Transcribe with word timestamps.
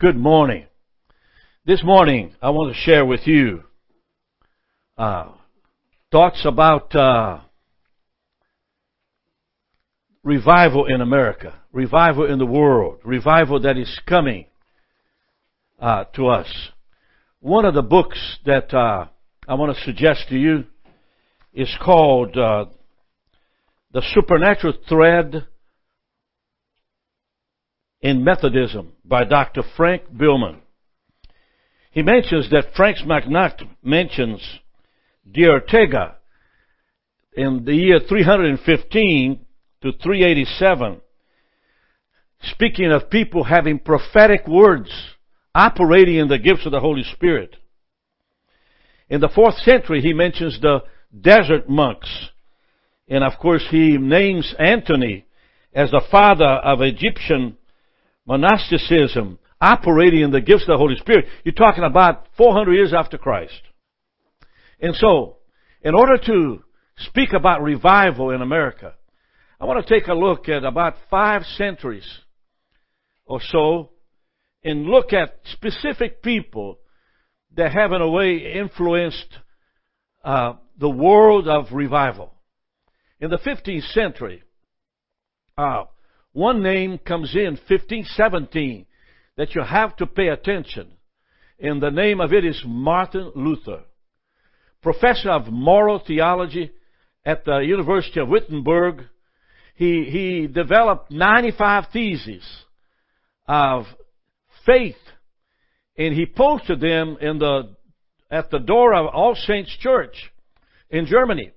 Good 0.00 0.16
morning. 0.16 0.66
This 1.64 1.84
morning, 1.84 2.34
I 2.42 2.50
want 2.50 2.74
to 2.74 2.80
share 2.80 3.04
with 3.04 3.28
you 3.28 3.62
uh, 4.98 5.28
thoughts 6.10 6.44
about 6.44 6.92
uh, 6.96 7.38
revival 10.24 10.86
in 10.86 11.00
America, 11.00 11.54
revival 11.72 12.28
in 12.30 12.40
the 12.40 12.44
world, 12.46 12.98
revival 13.04 13.60
that 13.60 13.78
is 13.78 14.00
coming 14.04 14.46
uh, 15.78 16.04
to 16.16 16.26
us. 16.26 16.48
One 17.38 17.64
of 17.64 17.74
the 17.74 17.82
books 17.82 18.38
that 18.44 18.74
uh, 18.74 19.06
I 19.46 19.54
want 19.54 19.76
to 19.76 19.84
suggest 19.84 20.28
to 20.30 20.36
you 20.36 20.64
is 21.52 21.72
called 21.80 22.36
uh, 22.36 22.64
The 23.92 24.02
Supernatural 24.12 24.74
Thread 24.88 25.46
in 28.04 28.22
Methodism 28.22 28.92
by 29.02 29.24
Dr. 29.24 29.62
Frank 29.78 30.02
Billman. 30.14 30.60
He 31.90 32.02
mentions 32.02 32.50
that 32.50 32.74
Frank 32.76 32.98
McNutt 32.98 33.66
mentions 33.82 34.42
de 35.28 35.48
Ortega 35.48 36.16
in 37.34 37.64
the 37.64 37.74
year 37.74 38.00
315 38.06 39.46
to 39.80 39.92
387, 39.92 41.00
speaking 42.42 42.92
of 42.92 43.08
people 43.08 43.44
having 43.44 43.78
prophetic 43.78 44.46
words 44.46 44.90
operating 45.54 46.16
in 46.16 46.28
the 46.28 46.38
gifts 46.38 46.66
of 46.66 46.72
the 46.72 46.80
Holy 46.80 47.04
Spirit. 47.14 47.56
In 49.08 49.22
the 49.22 49.30
fourth 49.34 49.56
century, 49.60 50.02
he 50.02 50.12
mentions 50.12 50.60
the 50.60 50.80
desert 51.18 51.70
monks. 51.70 52.28
And 53.08 53.24
of 53.24 53.38
course, 53.40 53.64
he 53.70 53.96
names 53.96 54.54
Antony 54.58 55.24
as 55.72 55.90
the 55.90 56.02
father 56.10 56.44
of 56.44 56.82
Egyptian 56.82 57.56
monasticism 58.26 59.38
operating 59.60 60.20
in 60.20 60.30
the 60.30 60.40
gifts 60.40 60.62
of 60.62 60.68
the 60.68 60.76
Holy 60.76 60.96
Spirit, 60.96 61.26
you're 61.44 61.54
talking 61.54 61.84
about 61.84 62.26
400 62.36 62.72
years 62.74 62.92
after 62.92 63.18
Christ. 63.18 63.60
And 64.80 64.94
so, 64.94 65.36
in 65.82 65.94
order 65.94 66.18
to 66.26 66.62
speak 66.96 67.32
about 67.32 67.62
revival 67.62 68.30
in 68.30 68.42
America, 68.42 68.94
I 69.60 69.64
want 69.66 69.86
to 69.86 69.94
take 69.94 70.08
a 70.08 70.14
look 70.14 70.48
at 70.48 70.64
about 70.64 70.96
five 71.10 71.42
centuries 71.56 72.06
or 73.26 73.40
so 73.40 73.90
and 74.62 74.86
look 74.86 75.12
at 75.12 75.38
specific 75.44 76.22
people 76.22 76.78
that 77.56 77.72
have 77.72 77.92
in 77.92 78.00
a 78.00 78.10
way 78.10 78.52
influenced 78.54 79.38
uh, 80.24 80.54
the 80.78 80.90
world 80.90 81.48
of 81.48 81.66
revival. 81.72 82.32
In 83.20 83.30
the 83.30 83.38
15th 83.38 83.92
century, 83.92 84.42
uh, 85.56 85.84
one 86.34 86.64
name 86.64 86.98
comes 86.98 87.34
in, 87.34 87.52
1517, 87.68 88.86
that 89.36 89.54
you 89.54 89.62
have 89.62 89.96
to 89.96 90.06
pay 90.06 90.28
attention. 90.28 90.92
And 91.60 91.80
the 91.80 91.90
name 91.90 92.20
of 92.20 92.32
it 92.32 92.44
is 92.44 92.60
Martin 92.66 93.30
Luther, 93.36 93.84
professor 94.82 95.30
of 95.30 95.46
moral 95.46 96.02
theology 96.04 96.72
at 97.24 97.44
the 97.44 97.58
University 97.58 98.18
of 98.18 98.28
Wittenberg. 98.28 99.04
He, 99.76 100.04
he 100.10 100.46
developed 100.48 101.12
95 101.12 101.84
theses 101.92 102.44
of 103.46 103.84
faith, 104.66 104.96
and 105.96 106.14
he 106.14 106.26
posted 106.26 106.80
them 106.80 107.16
in 107.20 107.38
the, 107.38 107.76
at 108.28 108.50
the 108.50 108.58
door 108.58 108.92
of 108.92 109.06
All 109.06 109.36
Saints 109.36 109.74
Church 109.78 110.32
in 110.90 111.06
Germany, 111.06 111.52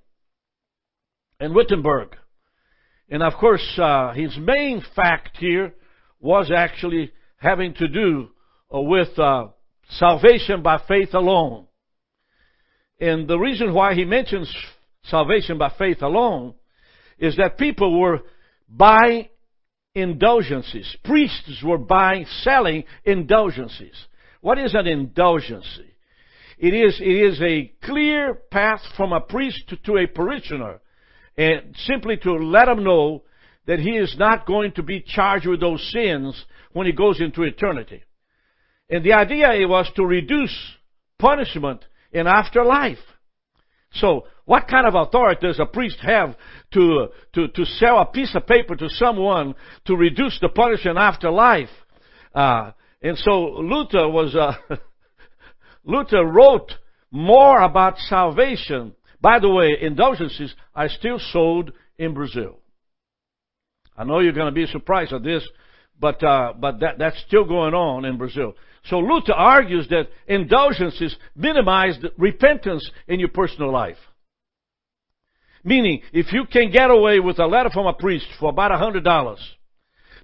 in 1.39 1.55
Wittenberg. 1.55 2.15
And 3.09 3.23
of 3.23 3.33
course, 3.33 3.65
uh, 3.81 4.13
his 4.13 4.37
main 4.37 4.83
fact 4.95 5.37
here 5.37 5.73
was 6.19 6.51
actually 6.55 7.11
having 7.37 7.73
to 7.75 7.87
do 7.87 8.29
uh, 8.73 8.81
with 8.81 9.17
uh, 9.17 9.47
salvation 9.91 10.61
by 10.61 10.81
faith 10.87 11.13
alone. 11.13 11.67
And 12.99 13.27
the 13.27 13.37
reason 13.37 13.73
why 13.73 13.93
he 13.93 14.03
mentions 14.03 14.53
salvation 15.03 15.57
by 15.57 15.71
faith 15.77 16.01
alone 16.01 16.55
is 17.19 17.37
that 17.37 17.57
people 17.57 17.99
were 17.99 18.21
buying 18.67 19.29
indulgences. 19.95 20.95
Priests 21.03 21.63
were 21.63 21.77
buying, 21.77 22.25
selling 22.41 22.83
indulgences. 23.05 23.95
What 24.41 24.59
is 24.59 24.75
an 24.75 24.87
indulgence? 24.87 25.79
It 26.57 26.73
is, 26.73 26.99
it 26.99 27.05
is 27.05 27.41
a 27.41 27.71
clear 27.85 28.33
path 28.51 28.81
from 28.95 29.13
a 29.13 29.21
priest 29.21 29.63
to, 29.69 29.77
to 29.77 29.97
a 29.97 30.07
parishioner 30.07 30.81
and 31.37 31.75
simply 31.85 32.17
to 32.17 32.33
let 32.33 32.67
him 32.67 32.83
know 32.83 33.23
that 33.67 33.79
he 33.79 33.91
is 33.91 34.15
not 34.17 34.47
going 34.47 34.71
to 34.73 34.83
be 34.83 35.01
charged 35.05 35.45
with 35.45 35.59
those 35.59 35.91
sins 35.91 36.45
when 36.71 36.87
he 36.87 36.93
goes 36.93 37.21
into 37.21 37.43
eternity. 37.43 38.03
And 38.89 39.03
the 39.03 39.13
idea 39.13 39.67
was 39.67 39.89
to 39.95 40.05
reduce 40.05 40.55
punishment 41.19 41.83
in 42.11 42.25
afterlife. 42.25 42.97
So, 43.93 44.25
what 44.45 44.67
kind 44.67 44.87
of 44.87 44.95
authority 44.95 45.45
does 45.45 45.59
a 45.59 45.65
priest 45.65 45.97
have 46.01 46.35
to, 46.73 47.07
to, 47.33 47.47
to 47.49 47.65
sell 47.65 47.99
a 47.99 48.05
piece 48.05 48.33
of 48.33 48.47
paper 48.47 48.75
to 48.75 48.89
someone 48.89 49.55
to 49.85 49.95
reduce 49.95 50.39
the 50.39 50.49
punishment 50.49 50.97
after 50.97 51.29
life? 51.29 51.69
Uh, 52.33 52.71
and 53.01 53.17
so 53.17 53.31
Luther 53.59 54.07
was, 54.07 54.35
uh, 54.35 54.53
Luther 55.83 56.25
wrote 56.25 56.71
more 57.11 57.61
about 57.61 57.97
salvation 57.97 58.93
by 59.21 59.39
the 59.39 59.49
way, 59.49 59.77
indulgences 59.81 60.53
are 60.75 60.89
still 60.89 61.19
sold 61.31 61.71
in 61.97 62.13
Brazil. 62.13 62.59
I 63.97 64.03
know 64.03 64.19
you're 64.19 64.33
going 64.33 64.53
to 64.53 64.59
be 64.59 64.67
surprised 64.67 65.11
at 65.13 65.23
this, 65.23 65.47
but 65.99 66.23
uh, 66.23 66.53
but 66.59 66.79
that 66.81 66.99
that's 66.99 67.19
still 67.27 67.45
going 67.45 67.73
on 67.73 68.05
in 68.05 68.17
Brazil. 68.17 68.53
So 68.85 68.99
Luther 68.99 69.33
argues 69.33 69.87
that 69.89 70.09
indulgences 70.27 71.15
minimize 71.35 71.97
repentance 72.17 72.89
in 73.07 73.19
your 73.19 73.29
personal 73.29 73.71
life. 73.71 73.97
Meaning, 75.63 76.01
if 76.13 76.31
you 76.31 76.45
can 76.45 76.71
get 76.71 76.91
away 76.91 77.19
with 77.19 77.39
a 77.39 77.47
letter 77.47 77.71
from 77.71 77.87
a 77.87 77.93
priest 77.93 78.27
for 78.39 78.49
about 78.49 78.71
a 78.71 78.77
hundred 78.77 79.03
dollars 79.03 79.39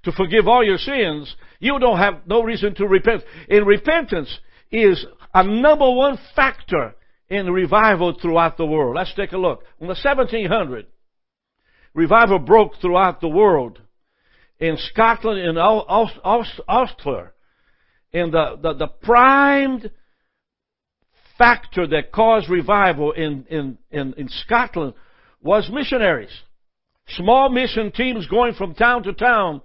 to 0.03 0.11
forgive 0.11 0.47
all 0.47 0.63
your 0.63 0.77
sins, 0.77 1.35
you 1.59 1.79
don't 1.79 1.97
have 1.97 2.21
no 2.27 2.43
reason 2.43 2.75
to 2.75 2.87
repent. 2.87 3.23
And 3.49 3.65
repentance 3.65 4.29
is 4.71 5.03
a 5.33 5.43
number 5.43 5.89
one 5.89 6.19
factor 6.35 6.93
in 7.29 7.49
revival 7.49 8.13
throughout 8.19 8.57
the 8.57 8.65
world. 8.65 8.95
Let's 8.95 9.13
take 9.15 9.31
a 9.31 9.37
look. 9.37 9.63
In 9.79 9.87
the 9.87 9.97
1700, 10.01 10.87
revival 11.93 12.39
broke 12.39 12.73
throughout 12.81 13.21
the 13.21 13.29
world. 13.29 13.79
In 14.59 14.77
Scotland, 14.77 15.39
in 15.39 15.57
Ulster, 15.57 17.33
and 18.13 18.31
the, 18.31 18.57
the, 18.61 18.73
the 18.73 18.87
primed 18.87 19.91
factor 21.37 21.87
that 21.87 22.11
caused 22.11 22.49
revival 22.49 23.11
in, 23.11 23.45
in, 23.49 23.77
in, 23.91 24.13
in 24.17 24.29
Scotland 24.29 24.93
was 25.41 25.69
missionaries. 25.71 26.31
Small 27.09 27.49
mission 27.49 27.91
teams 27.91 28.27
going 28.27 28.53
from 28.53 28.75
town 28.75 29.03
to 29.03 29.13
town 29.13 29.61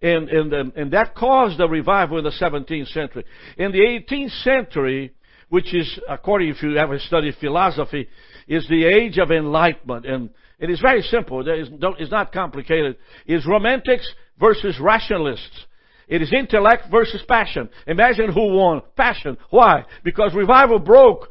and, 0.00 0.28
and, 0.28 0.52
and, 0.52 0.92
that 0.92 1.16
caused 1.16 1.58
the 1.58 1.68
revival 1.68 2.18
in 2.18 2.24
the 2.24 2.30
17th 2.30 2.86
century. 2.92 3.24
In 3.56 3.72
the 3.72 3.80
18th 3.80 4.42
century, 4.44 5.12
which 5.48 5.74
is, 5.74 5.98
according 6.08 6.50
if 6.50 6.62
you 6.62 6.76
ever 6.76 6.98
studied 6.98 7.34
philosophy, 7.40 8.08
is 8.46 8.66
the 8.68 8.84
age 8.84 9.18
of 9.18 9.30
enlightenment. 9.30 10.06
And 10.06 10.30
it 10.58 10.70
is 10.70 10.80
very 10.80 11.02
simple. 11.02 11.44
it's 11.46 12.10
not 12.10 12.32
complicated. 12.32 12.96
It's 13.26 13.46
romantics 13.46 14.10
versus 14.38 14.78
rationalists. 14.80 15.66
It 16.06 16.22
is 16.22 16.32
intellect 16.32 16.84
versus 16.90 17.22
passion. 17.28 17.68
Imagine 17.86 18.32
who 18.32 18.54
won. 18.54 18.82
Passion. 18.96 19.36
Why? 19.50 19.84
Because 20.04 20.34
revival 20.34 20.78
broke 20.78 21.28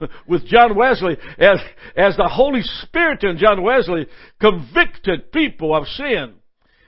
with 0.26 0.46
John 0.46 0.76
Wesley 0.76 1.16
as, 1.38 1.58
as 1.96 2.16
the 2.16 2.28
Holy 2.28 2.62
Spirit 2.82 3.22
in 3.22 3.38
John 3.38 3.62
Wesley 3.62 4.06
convicted 4.40 5.32
people 5.32 5.74
of 5.74 5.86
sin. 5.86 6.34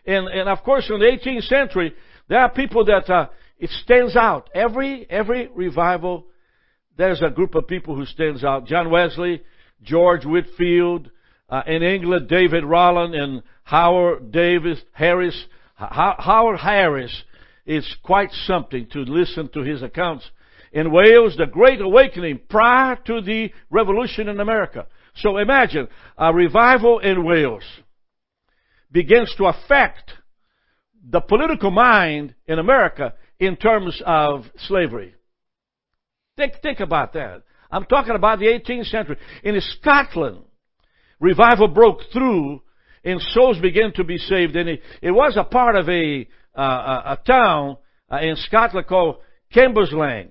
And, 0.04 0.26
and 0.26 0.48
of 0.48 0.64
course 0.64 0.90
in 0.90 0.98
the 0.98 1.06
18th 1.06 1.44
century, 1.48 1.94
there 2.28 2.40
are 2.40 2.50
people 2.50 2.84
that, 2.86 3.08
uh, 3.08 3.28
it 3.58 3.70
stands 3.70 4.16
out. 4.16 4.50
Every, 4.54 5.06
every 5.08 5.48
revival 5.54 6.26
there's 6.98 7.22
a 7.22 7.30
group 7.30 7.54
of 7.54 7.66
people 7.66 7.96
who 7.96 8.04
stands 8.04 8.44
out. 8.44 8.66
John 8.66 8.90
Wesley, 8.90 9.42
George 9.82 10.26
Whitefield, 10.26 11.10
uh, 11.48 11.62
in 11.66 11.82
England, 11.82 12.28
David 12.28 12.64
Rowland 12.64 13.14
and 13.14 13.42
Howard 13.62 14.32
Davis 14.32 14.80
Harris. 14.92 15.46
Howard 15.76 16.58
Harris 16.58 17.24
is 17.64 17.96
quite 18.02 18.32
something 18.32 18.88
to 18.92 18.98
listen 19.00 19.48
to 19.50 19.60
his 19.60 19.80
accounts. 19.82 20.28
In 20.72 20.92
Wales, 20.92 21.36
the 21.36 21.46
Great 21.46 21.80
Awakening 21.80 22.40
prior 22.50 22.96
to 23.06 23.22
the 23.22 23.52
revolution 23.70 24.28
in 24.28 24.40
America. 24.40 24.86
So 25.14 25.38
imagine 25.38 25.88
a 26.18 26.34
revival 26.34 26.98
in 26.98 27.24
Wales 27.24 27.64
begins 28.90 29.32
to 29.36 29.46
affect 29.46 30.12
the 31.08 31.20
political 31.20 31.70
mind 31.70 32.34
in 32.46 32.58
America 32.58 33.14
in 33.38 33.56
terms 33.56 34.02
of 34.04 34.44
slavery. 34.66 35.14
Think, 36.38 36.54
think 36.62 36.78
about 36.78 37.14
that. 37.14 37.42
I'm 37.68 37.84
talking 37.84 38.14
about 38.14 38.38
the 38.38 38.46
18th 38.46 38.86
century. 38.86 39.16
In 39.42 39.60
Scotland, 39.60 40.38
revival 41.18 41.66
broke 41.66 42.00
through 42.12 42.62
and 43.04 43.20
souls 43.20 43.58
began 43.58 43.92
to 43.94 44.04
be 44.04 44.18
saved. 44.18 44.54
And 44.54 44.68
it, 44.68 44.80
it 45.02 45.10
was 45.10 45.36
a 45.36 45.42
part 45.42 45.74
of 45.74 45.88
a, 45.88 46.28
uh, 46.56 46.62
a, 46.62 47.12
a 47.12 47.18
town 47.26 47.76
uh, 48.10 48.18
in 48.22 48.36
Scotland 48.36 48.86
called 48.86 49.16
Cambuslang. 49.52 50.28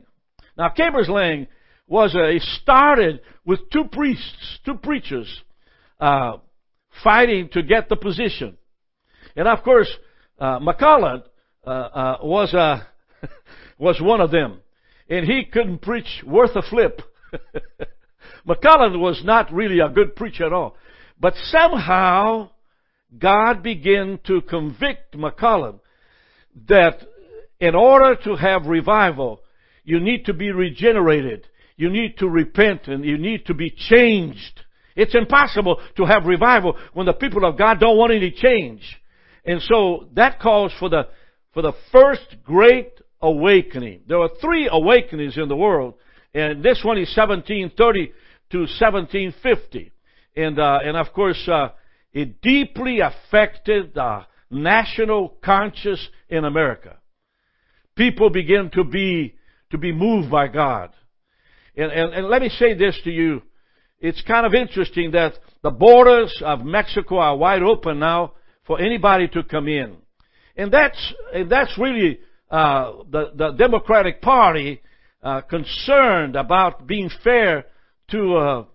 Now, 0.58 0.74
Cambuslang 0.76 1.48
was 1.88 2.16
it 2.16 2.42
started 2.62 3.20
with 3.46 3.70
two 3.70 3.84
priests, 3.92 4.60
two 4.64 4.76
preachers, 4.76 5.42
uh, 6.00 6.38
fighting 7.04 7.50
to 7.52 7.64
get 7.64 7.90
the 7.90 7.98
position. 7.98 8.58
And 9.36 9.46
of 9.46 9.62
course, 9.62 9.90
uh, 10.40 10.60
McCulloch 10.60 11.24
uh, 11.66 11.70
uh, 11.70 12.18
was 12.24 12.54
was 13.78 14.02
one 14.02 14.22
of 14.22 14.32
them, 14.32 14.62
and 15.10 15.26
he 15.26 15.46
couldn't 15.46 15.82
preach 15.82 16.24
worth 16.26 16.56
a 16.56 16.62
flip. 16.62 17.02
McCulloch 18.48 18.98
was 19.00 19.22
not 19.24 19.52
really 19.52 19.80
a 19.80 19.90
good 19.90 20.16
preacher 20.16 20.46
at 20.46 20.54
all, 20.54 20.76
but 21.20 21.34
somehow 21.46 22.50
God 23.18 23.64
began 23.64 24.20
to 24.26 24.42
convict 24.42 25.16
McCulloch 25.16 25.80
that 26.68 27.00
in 27.60 27.76
order 27.76 28.16
to 28.24 28.36
have 28.36 28.66
revival, 28.66 29.42
you 29.84 30.00
need 30.00 30.26
to 30.26 30.34
be 30.34 30.52
regenerated. 30.52 31.48
You 31.76 31.90
need 31.90 32.18
to 32.18 32.28
repent 32.28 32.88
and 32.88 33.06
you 33.06 33.18
need 33.18 33.46
to 33.46 33.54
be 33.54 33.70
changed. 33.70 34.62
It's 34.96 35.16
impossible 35.16 35.80
to 35.96 36.06
have 36.06 36.26
revival 36.26 36.76
when 36.94 37.06
the 37.06 37.14
people 37.14 37.46
of 37.46 37.58
God 37.58 37.80
don't 37.80 37.98
want 37.98 38.14
any 38.14 38.32
change. 38.32 38.82
And 39.46 39.62
so 39.62 40.10
that 40.14 40.40
calls 40.40 40.74
for 40.80 40.90
the, 40.90 41.08
for 41.54 41.62
the 41.62 41.74
first 41.92 42.38
great 42.44 42.92
awakening. 43.22 44.02
There 44.08 44.20
were 44.20 44.30
three 44.42 44.70
awakenings 44.72 45.38
in 45.38 45.48
the 45.48 45.56
world, 45.56 45.96
and 46.34 46.64
this 46.64 46.82
one 46.84 46.98
is 46.98 47.14
1730 47.16 48.12
to 48.52 48.58
1750. 48.60 49.92
And, 50.36 50.60
uh, 50.60 50.80
and 50.84 50.96
of 50.96 51.12
course, 51.14 51.48
uh, 51.48 51.70
it 52.14 52.42
deeply 52.42 53.00
affected 53.00 53.94
the 53.96 54.26
national 54.50 55.38
conscience 55.44 56.08
in 56.30 56.46
America. 56.46 56.98
People 57.96 58.30
began 58.30 58.70
to 58.72 58.84
be, 58.84 59.36
to 59.72 59.78
be 59.78 59.92
moved 59.92 60.30
by 60.30 60.48
God. 60.48 60.92
And, 61.76 61.92
and, 61.92 62.14
and 62.14 62.28
let 62.28 62.42
me 62.42 62.50
say 62.50 62.74
this 62.74 63.00
to 63.04 63.12
you. 63.12 63.42
It's 64.00 64.22
kind 64.22 64.46
of 64.46 64.54
interesting 64.54 65.12
that 65.12 65.34
the 65.64 65.72
borders 65.72 66.42
of 66.46 66.64
Mexico 66.64 67.18
are 67.18 67.36
wide 67.36 67.64
open 67.64 68.00
now 68.00 68.34
for 68.66 68.80
anybody 68.80 69.28
to 69.30 69.44
come 69.44 69.68
in. 69.68 69.98
And 70.56 70.72
that's, 70.72 71.14
and 71.34 71.50
that's 71.50 71.76
really 71.78 72.20
uh, 72.50 72.94
the, 73.10 73.32
the 73.36 73.52
Democratic 73.52 74.22
Party 74.22 74.82
uh, 75.22 75.42
concerned 75.42 76.36
about 76.36 76.88
being 76.88 77.10
fair 77.24 77.66
to, 78.12 78.36
uh, 78.36 78.66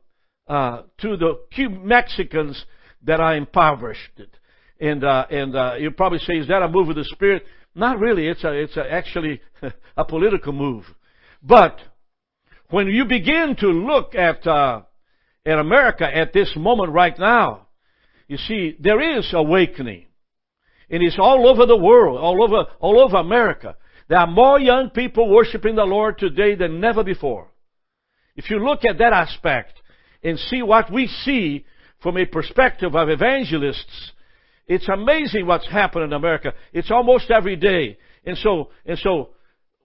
uh 0.49 0.83
to 0.99 1.17
the 1.17 1.41
Cuban 1.55 1.87
Mexicans 1.87 2.65
that 3.05 3.21
are 3.21 3.37
impoverished. 3.37 4.21
And, 4.81 5.05
uh, 5.05 5.27
and 5.31 5.81
you 5.81 5.91
probably 5.93 6.19
say, 6.19 6.35
is 6.35 6.49
that 6.49 6.63
a 6.63 6.69
move 6.69 6.89
of 6.89 6.97
the 6.97 7.05
Spirit? 7.05 7.45
Not 7.75 7.99
really. 7.99 8.27
It's, 8.27 8.45
a, 8.45 8.53
it's 8.53 8.77
a, 8.77 8.93
actually 8.93 9.41
a 9.97 10.05
political 10.05 10.53
move. 10.53 10.85
But 11.43 11.79
when 12.69 12.89
you 12.89 13.05
begin 13.07 13.57
to 13.61 13.69
look 13.69 14.15
at, 14.15 14.47
at 14.47 14.85
America 15.47 16.05
at 16.05 16.33
this 16.33 16.53
moment 16.57 16.93
right 16.93 17.19
now, 17.19 17.69
you 18.29 18.37
see, 18.37 18.77
there 18.81 19.19
is 19.19 19.31
awakening. 19.33 20.07
And 20.93 21.03
it's 21.03 21.19
all 21.19 21.49
over 21.49 21.65
the 21.65 21.77
world, 21.77 22.19
all 22.19 22.45
over, 22.45 22.71
all 22.79 23.01
over 23.01 23.17
America. 23.17 23.77
There 24.09 24.19
are 24.19 24.27
more 24.27 24.61
young 24.61 24.91
people 24.91 25.31
worshiping 25.31 25.75
the 25.75 25.85
Lord 25.85 26.19
today 26.19 26.55
than 26.55 26.81
never 26.81 27.03
before. 27.03 27.49
If 28.37 28.51
you 28.51 28.59
look 28.59 28.85
at 28.85 28.99
that 28.99 29.15
aspect 29.15 29.73
and 30.23 30.39
see 30.39 30.63
what 30.63 30.93
we 30.93 31.07
see 31.07 31.65
from 32.03 32.19
a 32.19 32.27
perspective 32.27 32.95
of 32.95 33.09
evangelists, 33.09 34.13
it's 34.67 34.89
amazing 34.89 35.47
what's 35.47 35.69
happened 35.69 36.05
in 36.05 36.13
America. 36.13 36.53
It's 36.75 36.91
almost 36.91 37.31
every 37.31 37.57
day. 37.57 37.97
And 38.27 38.37
so, 38.37 38.69
and 38.85 38.99
so, 38.99 39.31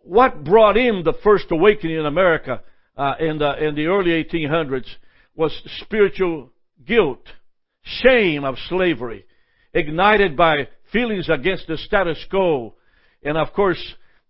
what 0.03 0.43
brought 0.43 0.75
in 0.75 1.03
the 1.03 1.15
first 1.23 1.45
awakening 1.51 1.97
in 1.97 2.05
America 2.05 2.61
uh, 2.97 3.13
in 3.19 3.37
the 3.37 3.65
in 3.65 3.75
the 3.75 3.85
early 3.85 4.23
1800s 4.23 4.87
was 5.35 5.57
spiritual 5.81 6.51
guilt, 6.85 7.25
shame 7.83 8.43
of 8.43 8.55
slavery, 8.69 9.25
ignited 9.73 10.35
by 10.35 10.67
feelings 10.91 11.29
against 11.29 11.67
the 11.67 11.77
status 11.77 12.23
quo, 12.29 12.73
and 13.23 13.37
of 13.37 13.53
course 13.53 13.81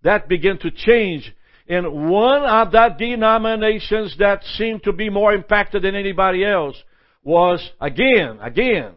that 0.04 0.30
began 0.30 0.58
to 0.60 0.72
change 0.72 1.34
And 1.70 2.10
one 2.10 2.44
of 2.44 2.72
the 2.72 2.96
denominations 2.98 4.16
that 4.20 4.44
seemed 4.56 4.84
to 4.84 4.94
be 4.94 5.10
more 5.10 5.34
impacted 5.34 5.82
than 5.84 5.96
anybody 5.96 6.46
else 6.46 6.82
was 7.24 7.60
again, 7.82 8.40
again, 8.42 8.94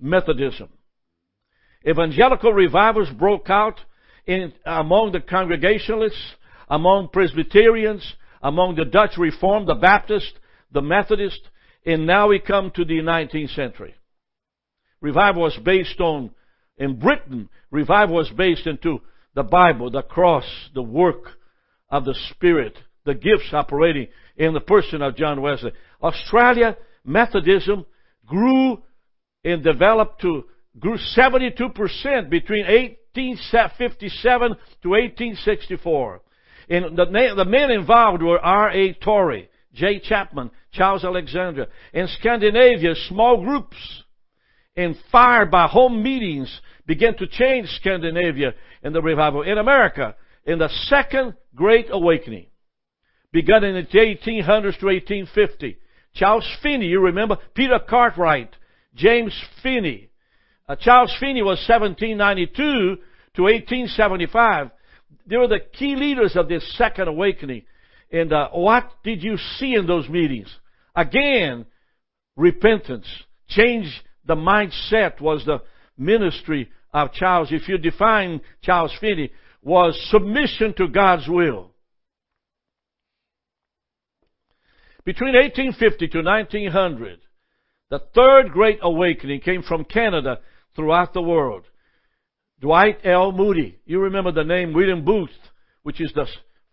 Methodism. 0.00 0.68
Evangelical 1.86 2.52
revivals 2.52 3.10
broke 3.10 3.50
out 3.50 3.78
in, 4.26 4.52
among 4.64 5.12
the 5.12 5.20
Congregationalists, 5.20 6.34
among 6.68 7.08
Presbyterians, 7.08 8.14
among 8.42 8.74
the 8.76 8.84
Dutch 8.86 9.18
Reformed, 9.18 9.68
the 9.68 9.74
Baptist, 9.74 10.32
the 10.72 10.82
Methodist, 10.82 11.40
and 11.84 12.06
now 12.06 12.28
we 12.28 12.38
come 12.38 12.70
to 12.74 12.84
the 12.84 13.00
19th 13.00 13.54
century. 13.54 13.94
Revival 15.00 15.42
was 15.42 15.58
based 15.62 16.00
on, 16.00 16.30
in 16.78 16.98
Britain, 16.98 17.48
revival 17.70 18.16
was 18.16 18.30
based 18.30 18.66
into 18.66 19.00
the 19.34 19.42
Bible, 19.42 19.90
the 19.90 20.02
cross, 20.02 20.44
the 20.74 20.82
work 20.82 21.30
of 21.90 22.04
the 22.04 22.14
Spirit, 22.30 22.76
the 23.04 23.14
gifts 23.14 23.52
operating 23.52 24.08
in 24.36 24.54
the 24.54 24.60
person 24.60 25.02
of 25.02 25.16
John 25.16 25.40
Wesley. 25.40 25.72
Australia, 26.02 26.76
Methodism 27.04 27.86
grew 28.26 28.82
and 29.44 29.62
developed 29.62 30.20
to 30.22 30.44
grew 30.78 30.98
72% 31.16 32.28
between 32.28 32.66
1857 32.66 34.56
to 34.82 34.88
1864. 34.88 36.20
And 36.68 36.96
the, 36.96 37.32
the 37.36 37.44
men 37.44 37.70
involved 37.70 38.22
were 38.22 38.38
R.A. 38.38 38.94
Torrey, 38.94 39.48
J. 39.72 40.00
Chapman, 40.00 40.50
Charles 40.72 41.04
Alexander. 41.04 41.68
In 41.92 42.08
Scandinavia, 42.08 42.94
small 43.08 43.42
groups 43.42 43.76
inspired 44.76 45.50
by 45.50 45.66
home 45.66 46.02
meetings 46.02 46.60
began 46.86 47.16
to 47.16 47.26
change 47.26 47.68
Scandinavia 47.80 48.54
in 48.82 48.92
the 48.92 49.02
revival. 49.02 49.42
In 49.42 49.58
America, 49.58 50.14
in 50.44 50.58
the 50.58 50.68
Second 50.84 51.34
Great 51.54 51.86
Awakening, 51.90 52.46
begun 53.32 53.64
in 53.64 53.74
the 53.74 53.98
1800s 53.98 54.78
to 54.78 54.86
1850, 54.86 55.78
Charles 56.14 56.48
Finney, 56.62 56.86
you 56.86 57.00
remember, 57.00 57.38
Peter 57.54 57.78
Cartwright, 57.78 58.54
James 58.94 59.34
Finney. 59.62 60.10
Uh, 60.68 60.76
Charles 60.76 61.14
Finney 61.20 61.42
was 61.42 61.58
1792 61.68 62.96
to 63.34 63.42
1875. 63.42 64.70
They 65.26 65.36
were 65.36 65.48
the 65.48 65.60
key 65.60 65.96
leaders 65.96 66.36
of 66.36 66.48
this 66.48 66.76
second 66.76 67.08
awakening. 67.08 67.62
And 68.10 68.32
uh, 68.32 68.48
what 68.50 68.90
did 69.04 69.22
you 69.22 69.36
see 69.58 69.74
in 69.74 69.86
those 69.86 70.08
meetings? 70.08 70.54
Again, 70.94 71.66
repentance. 72.36 73.06
Change 73.48 73.86
the 74.26 74.36
mindset 74.36 75.20
was 75.20 75.44
the 75.44 75.62
ministry 75.96 76.68
of 76.92 77.12
Charles. 77.12 77.48
If 77.50 77.68
you 77.68 77.78
define 77.78 78.40
Charles 78.62 78.92
Finney, 79.00 79.30
was 79.62 79.98
submission 80.10 80.74
to 80.74 80.88
God's 80.88 81.28
will. 81.28 81.72
Between 85.04 85.34
1850 85.34 86.08
to 86.08 86.22
1900, 86.22 87.20
the 87.90 88.00
third 88.14 88.50
great 88.50 88.78
awakening 88.82 89.40
came 89.40 89.62
from 89.62 89.84
Canada 89.84 90.40
throughout 90.74 91.14
the 91.14 91.22
world. 91.22 91.64
Dwight 92.60 93.00
L. 93.04 93.32
Moody. 93.32 93.78
You 93.86 94.00
remember 94.00 94.32
the 94.32 94.44
name 94.44 94.72
William 94.72 95.04
Booth, 95.04 95.30
which 95.82 96.00
is 96.00 96.12
the 96.14 96.26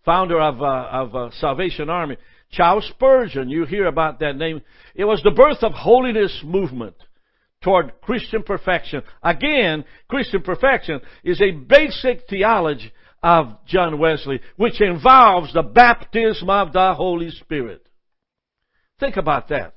founder 0.05 0.39
of, 0.39 0.61
uh, 0.61 0.87
of 0.91 1.15
uh, 1.15 1.29
Salvation 1.39 1.89
Army. 1.89 2.17
Charles 2.51 2.87
Spurgeon, 2.89 3.49
you 3.49 3.65
hear 3.65 3.87
about 3.87 4.19
that 4.19 4.35
name. 4.35 4.61
It 4.95 5.05
was 5.05 5.21
the 5.23 5.31
birth 5.31 5.63
of 5.63 5.73
holiness 5.73 6.41
movement 6.43 6.95
toward 7.63 8.01
Christian 8.01 8.43
perfection. 8.43 9.01
Again, 9.23 9.85
Christian 10.07 10.41
perfection 10.41 11.01
is 11.23 11.41
a 11.41 11.51
basic 11.51 12.27
theology 12.29 12.91
of 13.23 13.57
John 13.65 13.99
Wesley, 13.99 14.41
which 14.57 14.81
involves 14.81 15.53
the 15.53 15.63
baptism 15.63 16.49
of 16.49 16.73
the 16.73 16.93
Holy 16.93 17.31
Spirit. 17.31 17.87
Think 18.99 19.15
about 19.15 19.47
that. 19.49 19.73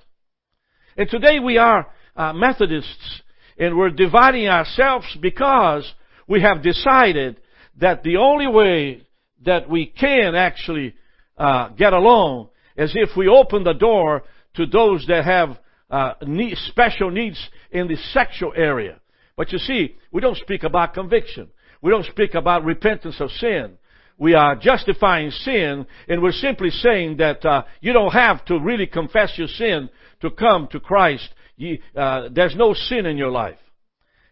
And 0.97 1.09
today 1.09 1.39
we 1.39 1.59
are 1.59 1.87
uh, 2.17 2.33
Methodists 2.33 3.23
and 3.59 3.77
we're 3.77 3.91
dividing 3.91 4.49
ourselves 4.49 5.07
because 5.21 5.91
we 6.27 6.43
have 6.43 6.63
decided 6.63 7.41
that 7.79 8.03
the 8.03 8.17
only 8.17 8.49
way 8.49 9.07
that 9.45 9.69
we 9.69 9.87
can 9.87 10.35
actually 10.35 10.95
uh, 11.39 11.69
get 11.71 11.93
along 11.93 12.49
is 12.77 12.93
if 12.95 13.17
we 13.17 13.29
open 13.29 13.65
the 13.65 13.75
door 13.75 14.25
to 14.55 14.67
those 14.67 15.05
that 15.07 15.25
have 15.25 15.57
uh, 15.91 16.15
need, 16.27 16.57
special 16.69 17.11
needs 17.11 17.39
in 17.71 17.89
the 17.89 17.97
sexual 18.13 18.53
area. 18.57 19.01
But 19.37 19.53
you 19.53 19.59
see, 19.59 19.97
we 20.13 20.21
don't 20.21 20.37
speak 20.37 20.63
about 20.63 20.95
conviction. 20.95 21.49
We 21.83 21.91
don't 21.91 22.07
speak 22.07 22.35
about 22.35 22.65
repentance 22.65 23.21
of 23.21 23.31
sin. 23.33 23.79
We 24.19 24.35
are 24.35 24.57
justifying 24.57 25.31
sin, 25.31 25.87
and 26.09 26.23
we're 26.23 26.33
simply 26.33 26.71
saying 26.71 27.19
that 27.19 27.45
uh, 27.45 27.65
you 27.81 27.93
don't 27.93 28.13
have 28.13 28.45
to 28.47 28.59
really 28.59 28.87
confess 28.87 29.37
your 29.37 29.49
sin 29.49 29.91
to 30.23 30.31
come 30.31 30.69
to 30.73 30.81
Christ. 30.81 31.29
You, 31.57 31.79
uh, 31.95 32.31
there's 32.33 32.57
no 32.57 32.73
sin 32.73 33.05
in 33.05 33.19
your 33.19 33.31
life. 33.31 33.59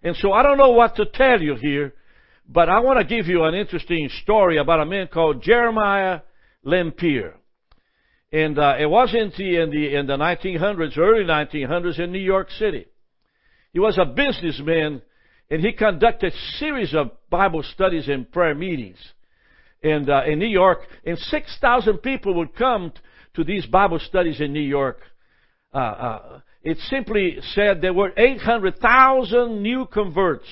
And 0.02 0.16
so 0.16 0.32
I 0.32 0.42
don't 0.42 0.58
know 0.58 0.70
what 0.70 0.96
to 0.96 1.06
tell 1.06 1.40
you 1.40 1.54
here, 1.54 1.94
But 2.48 2.68
I 2.68 2.80
want 2.80 2.98
to 2.98 3.04
give 3.04 3.26
you 3.26 3.44
an 3.44 3.54
interesting 3.54 4.08
story 4.22 4.58
about 4.58 4.80
a 4.80 4.86
man 4.86 5.08
called 5.08 5.42
Jeremiah 5.42 6.20
Lanphier. 6.62 7.36
And 8.34 8.58
uh, 8.58 8.74
it 8.80 8.86
was 8.86 9.14
in 9.14 9.32
the, 9.38 9.60
in 9.60 9.70
the 9.70 9.94
in 9.94 10.06
the 10.08 10.16
1900s, 10.16 10.98
early 10.98 11.22
1900s, 11.22 12.00
in 12.00 12.10
New 12.10 12.18
York 12.18 12.50
City. 12.50 12.84
He 13.72 13.78
was 13.78 13.96
a 13.96 14.04
businessman, 14.04 15.02
and 15.48 15.60
he 15.60 15.72
conducted 15.72 16.32
series 16.58 16.96
of 16.96 17.12
Bible 17.30 17.62
studies 17.62 18.08
and 18.08 18.28
prayer 18.28 18.56
meetings. 18.56 18.98
And 19.84 20.10
uh, 20.10 20.22
in 20.26 20.40
New 20.40 20.48
York, 20.48 20.80
and 21.06 21.16
6,000 21.16 21.98
people 21.98 22.34
would 22.34 22.56
come 22.56 22.92
to 23.34 23.44
these 23.44 23.66
Bible 23.66 24.00
studies 24.00 24.40
in 24.40 24.52
New 24.52 24.58
York. 24.58 24.98
Uh, 25.72 25.78
uh 25.78 26.40
it 26.64 26.78
simply 26.90 27.36
said 27.52 27.82
there 27.82 27.92
were 27.92 28.12
800,000 28.16 29.62
new 29.62 29.86
converts. 29.86 30.48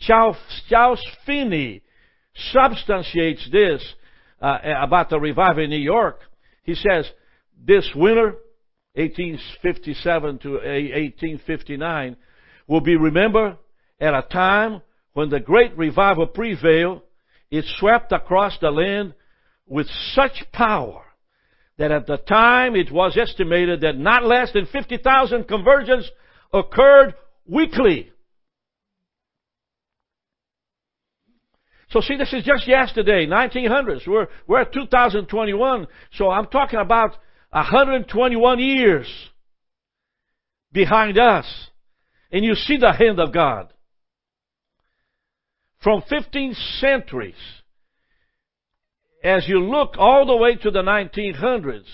Charles, 0.00 0.38
Charles 0.68 1.06
Finney 1.24 1.82
substantiates 2.50 3.48
this 3.52 3.94
uh, 4.42 4.58
about 4.80 5.10
the 5.10 5.20
revival 5.20 5.62
in 5.62 5.70
New 5.70 5.76
York. 5.76 6.18
He 6.66 6.74
says, 6.74 7.08
this 7.64 7.88
winter, 7.94 8.34
1857 8.94 10.38
to 10.40 10.50
1859, 10.50 12.16
will 12.66 12.80
be 12.80 12.96
remembered 12.96 13.56
at 14.00 14.14
a 14.14 14.22
time 14.22 14.82
when 15.12 15.30
the 15.30 15.40
great 15.40 15.76
revival 15.78 16.26
prevailed. 16.26 17.02
It 17.50 17.64
swept 17.78 18.10
across 18.10 18.58
the 18.60 18.70
land 18.70 19.14
with 19.66 19.86
such 20.12 20.44
power 20.52 21.04
that 21.78 21.92
at 21.92 22.06
the 22.06 22.16
time 22.16 22.74
it 22.74 22.90
was 22.90 23.16
estimated 23.16 23.82
that 23.82 23.96
not 23.96 24.24
less 24.24 24.52
than 24.52 24.66
50,000 24.66 25.44
conversions 25.44 26.10
occurred 26.52 27.14
weekly. 27.46 28.10
So 31.90 32.00
see, 32.00 32.16
this 32.16 32.32
is 32.32 32.44
just 32.44 32.66
yesterday, 32.66 33.26
1900s. 33.26 34.06
We're, 34.06 34.26
we're 34.46 34.62
at 34.62 34.72
2021. 34.72 35.86
So 36.14 36.30
I'm 36.30 36.46
talking 36.46 36.80
about 36.80 37.16
121 37.50 38.58
years 38.58 39.06
behind 40.72 41.18
us. 41.18 41.46
And 42.32 42.44
you 42.44 42.54
see 42.54 42.76
the 42.76 42.92
hand 42.92 43.20
of 43.20 43.32
God. 43.32 43.72
From 45.80 46.02
15 46.08 46.54
centuries, 46.80 47.34
as 49.22 49.48
you 49.48 49.60
look 49.60 49.94
all 49.96 50.26
the 50.26 50.36
way 50.36 50.56
to 50.56 50.70
the 50.70 50.82
1900s, 50.82 51.86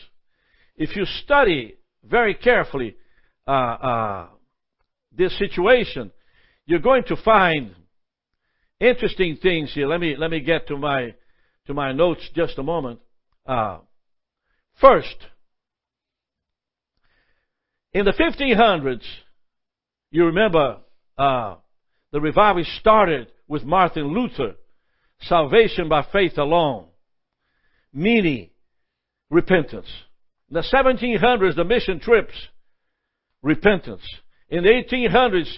if 0.76 0.96
you 0.96 1.04
study 1.04 1.74
very 2.02 2.34
carefully 2.34 2.96
uh, 3.46 3.50
uh, 3.50 4.26
this 5.16 5.36
situation, 5.38 6.10
you're 6.64 6.80
going 6.80 7.04
to 7.04 7.16
find 7.16 7.74
interesting 8.82 9.36
things 9.36 9.72
here. 9.72 9.86
Let 9.86 10.00
me 10.00 10.16
let 10.16 10.30
me 10.30 10.40
get 10.40 10.68
to 10.68 10.76
my 10.76 11.14
to 11.66 11.74
my 11.74 11.92
notes 11.92 12.28
just 12.34 12.58
a 12.58 12.62
moment. 12.62 13.00
Uh, 13.46 13.78
first, 14.80 15.16
in 17.92 18.04
the 18.04 18.12
1500s, 18.12 19.04
you 20.10 20.26
remember 20.26 20.78
uh, 21.16 21.56
the 22.10 22.20
revival 22.20 22.64
started 22.80 23.28
with 23.48 23.64
Martin 23.64 24.12
Luther, 24.14 24.54
salvation 25.22 25.88
by 25.88 26.04
faith 26.12 26.38
alone, 26.38 26.86
meaning 27.92 28.50
repentance. 29.30 29.88
In 30.50 30.54
the 30.54 30.62
1700s, 30.72 31.56
the 31.56 31.64
mission 31.64 32.00
trips, 32.00 32.34
repentance. 33.42 34.02
In 34.48 34.64
the 34.64 34.70
1800s, 34.70 35.50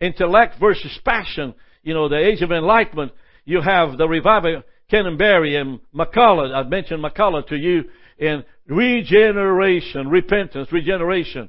intellect 0.00 0.60
versus 0.60 0.98
passion, 1.04 1.54
you 1.86 1.94
know, 1.94 2.08
the 2.08 2.18
age 2.18 2.42
of 2.42 2.50
enlightenment, 2.50 3.12
you 3.44 3.60
have 3.60 3.96
the 3.96 4.08
revival, 4.08 4.64
Canterbury 4.90 5.54
and 5.54 5.78
McCulloch. 5.94 6.52
I've 6.52 6.68
mentioned 6.68 7.02
McCulloch 7.02 7.46
to 7.46 7.56
you 7.56 7.84
in 8.18 8.44
regeneration, 8.66 10.08
repentance, 10.08 10.72
regeneration. 10.72 11.48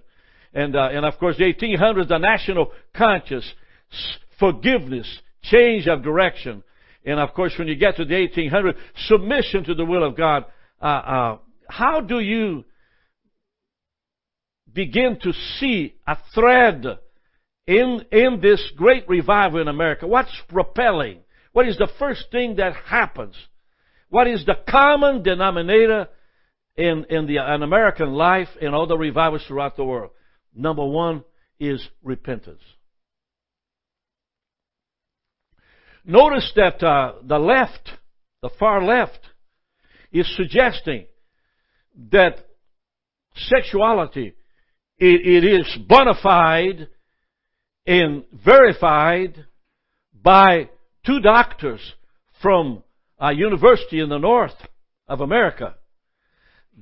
And, 0.54 0.76
uh, 0.76 0.90
and 0.92 1.06
of 1.06 1.18
course 1.18 1.38
the 1.38 1.52
1800s, 1.52 2.08
the 2.08 2.20
national 2.20 2.72
conscience, 2.96 3.52
forgiveness, 4.40 5.08
change 5.42 5.88
of 5.88 6.04
direction. 6.04 6.64
And 7.04 7.20
of 7.20 7.34
course 7.34 7.54
when 7.58 7.68
you 7.68 7.76
get 7.76 7.96
to 7.96 8.06
the 8.06 8.14
1800s, 8.14 8.76
submission 9.08 9.64
to 9.64 9.74
the 9.74 9.86
will 9.86 10.04
of 10.04 10.16
God. 10.16 10.46
Uh, 10.80 10.86
uh, 10.86 11.38
how 11.68 12.02
do 12.02 12.20
you 12.20 12.64
begin 14.72 15.18
to 15.24 15.34
see 15.60 15.96
a 16.06 16.16
thread 16.36 16.86
in, 17.68 18.06
in 18.12 18.40
this 18.42 18.72
great 18.76 19.08
revival 19.10 19.62
in 19.62 19.68
America, 19.68 20.08
what's 20.08 20.32
propelling? 20.48 21.20
What 21.52 21.68
is 21.68 21.78
the 21.78 21.90
first 22.00 22.26
thing 22.32 22.56
that 22.56 22.74
happens? 22.86 23.36
What 24.10 24.28
is 24.28 24.46
the 24.46 24.56
common 24.68 25.22
denominator 25.22 26.08
in, 26.78 27.06
in, 27.10 27.28
the, 27.28 27.38
in 27.54 27.64
American 27.64 28.14
life 28.14 28.48
and 28.62 28.74
all 28.74 28.88
the 28.88 28.98
revivals 28.98 29.44
throughout 29.48 29.76
the 29.76 29.84
world? 29.84 30.12
Number 30.56 30.86
one 30.86 31.24
is 31.60 31.86
repentance. 32.02 32.62
Notice 36.06 36.50
that 36.56 36.82
uh, 36.82 37.16
the 37.22 37.38
left, 37.38 37.90
the 38.42 38.50
far 38.58 38.82
left, 38.82 39.20
is 40.14 40.34
suggesting 40.38 41.06
that 42.12 42.38
sexuality 43.36 44.34
it, 44.98 45.44
it 45.44 45.44
is 45.44 45.78
bona 45.88 46.14
fide 46.24 46.88
and 47.88 48.26
verified 48.46 49.46
by 50.14 50.70
two 51.06 51.22
doctors 51.22 51.80
from 52.42 52.84
a 53.18 53.34
university 53.34 54.02
in 54.02 54.10
the 54.10 54.18
north 54.18 54.54
of 55.08 55.22
America 55.22 55.76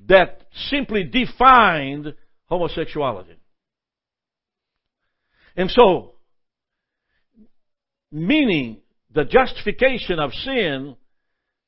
that 0.07 0.41
simply 0.69 1.03
defined 1.03 2.15
homosexuality. 2.47 3.38
And 5.55 5.69
so, 5.69 6.15
meaning 8.12 8.81
the 9.13 9.25
justification 9.25 10.19
of 10.19 10.33
sin 10.33 10.95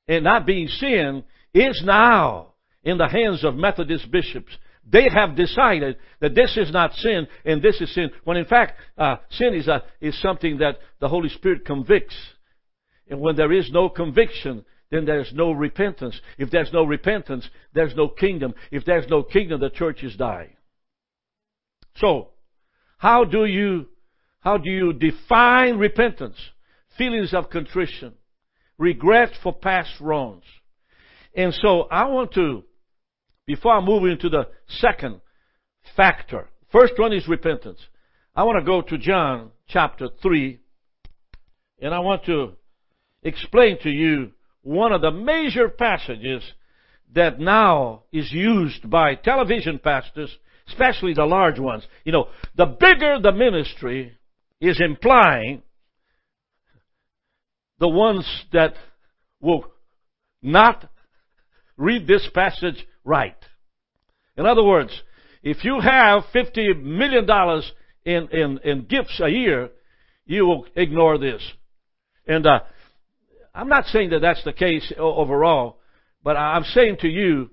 and 0.08 0.24
not 0.24 0.46
being 0.46 0.68
sin 0.68 1.24
is 1.54 1.82
now 1.86 2.54
in 2.84 2.98
the 2.98 3.08
hands 3.08 3.46
of 3.46 3.56
Methodist 3.56 4.10
bishops 4.12 4.52
they 4.90 5.10
have 5.14 5.36
decided 5.36 5.98
that 6.22 6.34
this 6.34 6.56
is 6.56 6.72
not 6.72 6.94
sin 6.94 7.28
and 7.44 7.62
this 7.62 7.80
is 7.82 7.94
sin, 7.94 8.10
when 8.24 8.38
in 8.38 8.46
fact, 8.46 8.80
uh, 8.98 9.18
sin 9.32 9.54
is, 9.54 9.68
a, 9.68 9.84
is 10.00 10.20
something 10.22 10.60
that 10.60 10.78
the 11.00 11.10
Holy 11.10 11.30
Spirit 11.30 11.66
convicts. 11.66 12.16
And 13.10 13.20
when 13.20 13.36
there 13.36 13.52
is 13.52 13.70
no 13.72 13.90
conviction, 13.90 14.64
then 14.90 15.06
there's 15.06 15.32
no 15.34 15.52
repentance. 15.52 16.20
If 16.38 16.52
there's 16.52 16.72
no 16.72 16.86
repentance, 16.86 17.48
there's 17.74 17.96
no 17.96 18.08
kingdom. 18.08 18.54
If 18.72 18.86
there's 18.86 19.08
no 19.10 19.24
kingdom, 19.24 19.60
the 19.60 19.70
church 19.70 20.04
is 20.04 20.16
dying. 20.16 20.56
So, 21.98 22.30
how 22.98 23.26
do 23.26 23.46
you, 23.46 23.88
how 24.40 24.58
do 24.58 24.70
you 24.70 24.94
define 24.94 25.78
repentance? 25.78 26.38
Feelings 26.98 27.34
of 27.34 27.50
contrition, 27.50 28.14
regret 28.78 29.30
for 29.44 29.54
past 29.54 29.92
wrongs. 30.00 30.44
And 31.36 31.54
so 31.54 31.82
I 31.92 32.06
want 32.06 32.34
to 32.34 32.64
before 33.48 33.74
I 33.74 33.82
move 33.82 34.04
into 34.04 34.30
the 34.30 34.48
second 34.68 35.22
factor. 35.96 36.50
First 36.72 36.94
one 36.98 37.14
is 37.14 37.28
repentance. 37.28 37.80
I 38.36 38.44
want 38.44 38.60
to 38.60 38.66
go 38.66 38.82
to 38.82 38.98
John 38.98 39.52
chapter 39.68 40.10
3, 40.22 40.60
and 41.82 41.94
I 41.94 42.00
want 42.00 42.26
to 42.26 42.52
explain 43.24 43.80
to 43.82 43.90
you 43.90 44.32
one 44.62 44.92
of 44.92 45.02
the 45.02 45.12
major 45.12 45.70
passages 45.70 46.44
that 47.16 47.40
now 47.40 48.04
is 48.12 48.32
used 48.32 48.88
by 48.90 49.16
television 49.16 49.80
pastors, 49.80 50.30
especially 50.68 51.14
the 51.14 51.26
large 51.26 51.58
ones. 51.58 51.88
You 52.04 52.12
know, 52.12 52.28
the 52.56 52.66
bigger 52.66 53.18
the 53.22 53.32
ministry 53.32 54.18
is 54.60 54.82
implying 54.82 55.64
the 57.80 57.88
ones 57.88 58.28
that 58.52 58.74
will 59.40 59.66
not 60.42 60.90
read 61.78 62.08
this 62.08 62.28
passage 62.34 62.86
right. 63.08 63.38
In 64.38 64.46
other 64.46 64.64
words, 64.64 64.92
if 65.42 65.64
you 65.64 65.80
have 65.80 66.24
$50 66.36 66.84
million 66.84 67.26
in, 68.06 68.28
in, 68.38 68.60
in 68.64 68.86
gifts 68.86 69.20
a 69.24 69.30
year, 69.30 69.70
you 70.26 70.46
will 70.46 70.66
ignore 70.76 71.18
this. 71.18 71.42
And 72.28 72.46
uh, 72.46 72.60
I'm 73.56 73.70
not 73.70 73.86
saying 73.86 74.10
that 74.10 74.20
that's 74.22 74.44
the 74.44 74.54
case 74.54 74.92
overall, 74.98 75.78
but 76.24 76.36
I'm 76.36 76.66
saying 76.66 76.98
to 77.02 77.08
you 77.08 77.50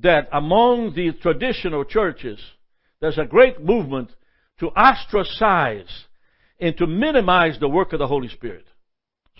that 0.00 0.28
among 0.32 0.94
the 0.94 1.12
traditional 1.20 1.84
churches, 1.84 2.38
there's 3.00 3.18
a 3.18 3.24
great 3.24 3.60
movement 3.60 4.10
to 4.60 4.68
ostracize 4.68 6.04
and 6.60 6.76
to 6.76 6.86
minimize 6.86 7.58
the 7.58 7.68
work 7.68 7.92
of 7.92 7.98
the 7.98 8.06
Holy 8.06 8.28
Spirit. 8.28 8.66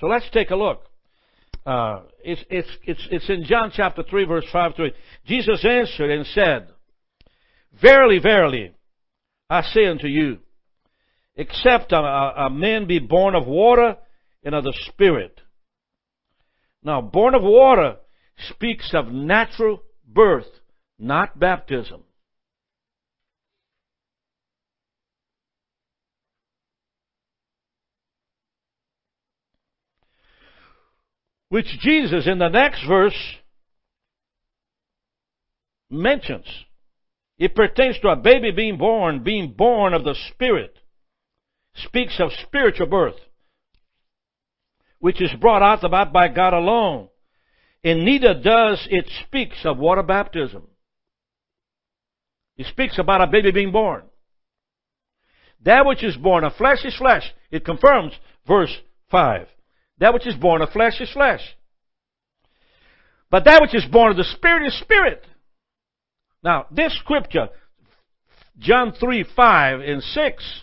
So 0.01 0.07
let's 0.07 0.29
take 0.33 0.51
a 0.51 0.57
look. 0.57 0.88
Uh, 1.67 2.03
it's, 2.25 2.43
it's, 2.51 2.69
it's, 2.85 3.09
it's 3.11 3.29
in 3.29 3.45
John 3.45 3.71
chapter 3.75 4.03
3 4.03 4.25
verse 4.25 4.47
5 4.53 4.77
to 4.77 4.85
8. 4.87 4.95
Jesus 5.27 5.65
answered 5.65 6.11
and 6.11 6.27
said, 6.27 6.69
Verily, 7.81 8.19
verily, 8.19 8.73
I 9.51 9.63
say 9.63 9.87
unto 9.87 10.07
you, 10.07 10.39
except 11.37 11.93
a, 11.93 11.97
a 11.97 12.51
man 12.51 12.87
be 12.87 12.99
born 12.99 13.35
of 13.35 13.47
water 13.47 13.97
and 14.43 14.55
of 14.55 14.65
the 14.65 14.75
Spirit. 14.87 15.41
Now, 16.83 17.01
born 17.01 17.35
of 17.35 17.43
water 17.43 17.97
speaks 18.51 18.91
of 18.95 19.13
natural 19.13 19.83
birth, 20.07 20.47
not 20.99 21.39
baptism. 21.39 22.03
Which 31.49 31.67
Jesus 31.81 32.27
in 32.27 32.39
the 32.39 32.49
next 32.49 32.87
verse 32.87 33.17
mentions. 35.91 36.47
It 37.39 37.55
pertains 37.55 37.99
to 38.01 38.09
a 38.09 38.17
baby 38.17 38.51
being 38.51 38.77
born, 38.77 39.23
being 39.23 39.55
born 39.57 39.95
of 39.95 40.05
the 40.05 40.15
Spirit. 40.31 40.77
Speaks 41.75 42.19
of 42.19 42.31
spiritual 42.43 42.89
birth, 42.89 43.15
which 44.99 45.23
is 45.23 45.31
brought 45.41 45.63
out 45.63 45.85
about 45.85 46.13
by 46.13 46.29
God 46.29 46.53
alone. 46.53 47.09
And 47.85 48.05
neither 48.05 48.35
does 48.35 48.87
it 48.91 49.09
speaks 49.25 49.65
of 49.65 49.79
water 49.79 50.03
baptism. 50.03 50.67
It 52.57 52.67
speaks 52.67 52.99
about 52.99 53.21
a 53.21 53.29
baby 53.29 53.53
being 53.53 53.71
born. 53.71 54.03
That 55.65 55.87
which 55.87 56.03
is 56.03 56.17
born 56.17 56.43
of 56.43 56.57
flesh 56.57 56.85
is 56.85 56.97
flesh. 56.97 57.23
It 57.53 57.65
confirms 57.65 58.13
verse 58.47 58.77
5. 59.11 59.47
That 59.99 60.15
which 60.15 60.27
is 60.27 60.35
born 60.35 60.63
of 60.63 60.71
flesh 60.71 61.01
is 61.01 61.11
flesh. 61.11 61.41
But 63.31 63.45
that 63.45 63.61
which 63.61 63.75
is 63.75 63.85
born 63.85 64.13
of 64.13 64.17
the 64.17 64.25
Spirit 64.25 64.67
is 64.67 64.79
spirit. 64.81 65.25
Now, 66.43 66.67
this 66.71 66.97
scripture, 66.99 67.49
John 68.59 68.93
3, 68.93 69.25
5 69.37 69.81
and 69.81 70.03
6, 70.03 70.63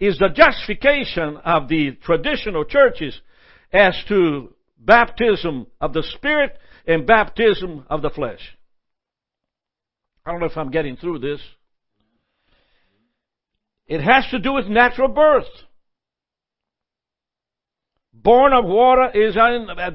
is 0.00 0.18
the 0.18 0.28
justification 0.28 1.36
of 1.38 1.68
the 1.68 1.92
traditional 2.02 2.64
churches 2.64 3.18
as 3.72 3.94
to 4.08 4.54
baptism 4.78 5.66
of 5.80 5.92
the 5.92 6.02
Spirit 6.02 6.58
and 6.86 7.06
baptism 7.06 7.86
of 7.88 8.02
the 8.02 8.10
flesh. 8.10 8.40
I 10.26 10.30
don't 10.30 10.40
know 10.40 10.46
if 10.46 10.56
I'm 10.56 10.70
getting 10.70 10.96
through 10.96 11.20
this. 11.20 11.40
It 13.86 14.00
has 14.00 14.24
to 14.30 14.38
do 14.38 14.52
with 14.52 14.66
natural 14.66 15.08
birth. 15.08 15.44
Born 18.14 18.52
of 18.52 18.64
water 18.64 19.10
is 19.12 19.34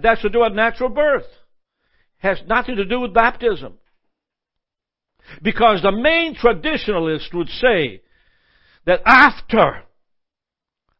that's 0.01 0.21
to 0.21 0.29
do 0.29 0.41
with 0.41 0.53
natural 0.53 0.89
birth. 0.89 1.25
Has 2.17 2.39
nothing 2.47 2.75
to 2.75 2.85
do 2.85 2.99
with 2.99 3.13
baptism. 3.13 3.73
Because 5.41 5.81
the 5.81 5.91
main 5.91 6.35
traditionalist 6.35 7.33
would 7.33 7.49
say 7.49 8.01
that 8.85 9.01
after, 9.05 9.83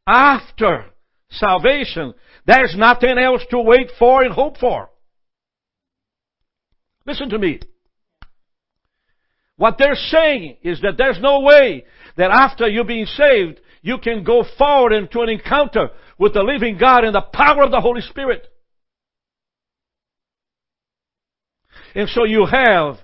after 0.08 0.86
salvation, 1.30 2.14
there's 2.46 2.76
nothing 2.78 3.18
else 3.18 3.42
to 3.50 3.60
wait 3.60 3.92
for 4.00 4.24
and 4.24 4.34
hope 4.34 4.58
for. 4.58 4.90
Listen 7.06 7.30
to 7.30 7.40
me. 7.40 7.60
What 9.58 9.78
they're 9.78 9.96
saying 9.96 10.58
is 10.64 10.80
that 10.82 10.98
there's 10.98 11.20
no 11.20 11.42
way 11.42 11.86
that 12.16 12.32
after 12.32 12.68
you're 12.68 12.86
being 12.86 13.08
saved, 13.08 13.60
you 13.82 13.98
can 13.98 14.24
go 14.24 14.46
forward 14.58 14.94
into 14.94 15.22
an 15.22 15.30
encounter 15.30 15.90
with 16.20 16.34
the 16.34 16.44
living 16.44 16.78
God 16.78 17.06
and 17.06 17.16
the 17.16 17.22
power 17.22 17.64
of 17.64 17.72
the 17.72 17.80
Holy 17.80 18.02
Spirit. 18.02 18.46
And 21.96 22.08
so 22.10 22.26
you 22.26 22.46
have 22.46 22.98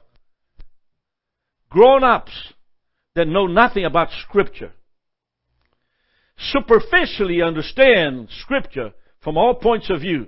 grown 1.69 2.03
ups 2.03 2.31
that 3.15 3.27
know 3.27 3.47
nothing 3.47 3.85
about 3.85 4.09
Scripture, 4.27 4.73
superficially 6.37 7.41
understand 7.41 8.27
Scripture 8.41 8.91
from 9.23 9.37
all 9.37 9.55
points 9.55 9.89
of 9.89 10.01
view. 10.01 10.27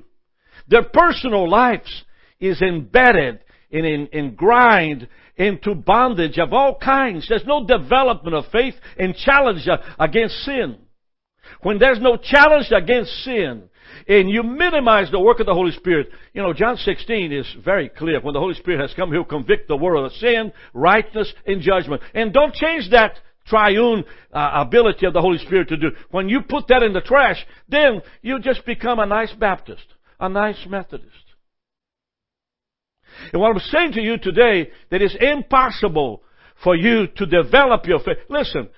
Their 0.68 0.84
personal 0.84 1.48
lives 1.50 2.04
is 2.40 2.62
embedded 2.62 3.42
and 3.72 3.86
in, 3.86 4.08
in 4.08 4.36
grind 4.36 5.08
into 5.36 5.76
bondage 5.76 6.40
of 6.40 6.54
all 6.54 6.78
kinds. 6.78 7.28
There's 7.28 7.46
no 7.46 7.66
development 7.66 8.36
of 8.36 8.46
faith 8.52 8.76
and 8.98 9.16
challenge 9.16 9.68
against 10.00 10.36
sin. 10.44 10.78
When 11.62 11.80
there's 11.80 12.00
no 12.00 12.18
challenge 12.18 12.72
against 12.72 13.12
sin, 13.24 13.70
and 14.08 14.30
you 14.30 14.44
minimize 14.44 15.12
the 15.12 15.20
work 15.20 15.40
of 15.40 15.46
the 15.46 15.54
Holy 15.54 15.72
Spirit. 15.72 16.10
You 16.34 16.42
know, 16.42 16.54
John 16.54 16.78
16 16.78 17.32
is 17.32 17.48
very 17.64 17.90
clear. 17.90 18.22
When 18.22 18.34
the 18.34 18.40
Holy 18.40 18.54
Spirit 18.54 18.82
has 18.82 18.94
come, 18.94 19.12
He'll 19.12 19.26
convict 19.26 19.68
the 19.68 19.76
world 19.76 20.06
of 20.06 20.18
sin, 20.18 20.54
righteousness, 20.74 21.34
and 21.46 21.62
judgment. 21.62 22.02
And 22.14 22.34
don't 22.34 22.54
change 22.54 22.90
that 22.92 23.16
triune 23.48 24.06
uh, 24.32 24.52
ability 24.54 25.06
of 25.06 25.14
the 25.14 25.22
Holy 25.22 25.38
Spirit 25.40 25.70
to 25.70 25.78
do. 25.78 25.92
When 26.12 26.30
you 26.30 26.42
put 26.42 26.68
that 26.68 26.84
in 26.84 26.94
the 26.94 27.02
trash, 27.02 27.44
then 27.68 28.02
you 28.22 28.40
just 28.40 28.66
become 28.66 29.00
a 29.00 29.06
nice 29.06 29.34
Baptist, 29.34 29.86
a 30.20 30.30
nice 30.30 30.66
Methodist. 30.70 31.12
And 33.34 33.42
what 33.42 33.52
I'm 33.52 33.60
saying 33.60 33.94
to 33.94 34.02
you 34.02 34.18
today, 34.18 34.70
that 34.92 35.02
it's 35.02 35.16
impossible 35.20 36.22
for 36.64 36.76
you 36.76 37.08
to 37.08 37.26
develop 37.26 37.86
your 37.86 38.00
faith. 38.00 38.18
Listen, 38.30 38.70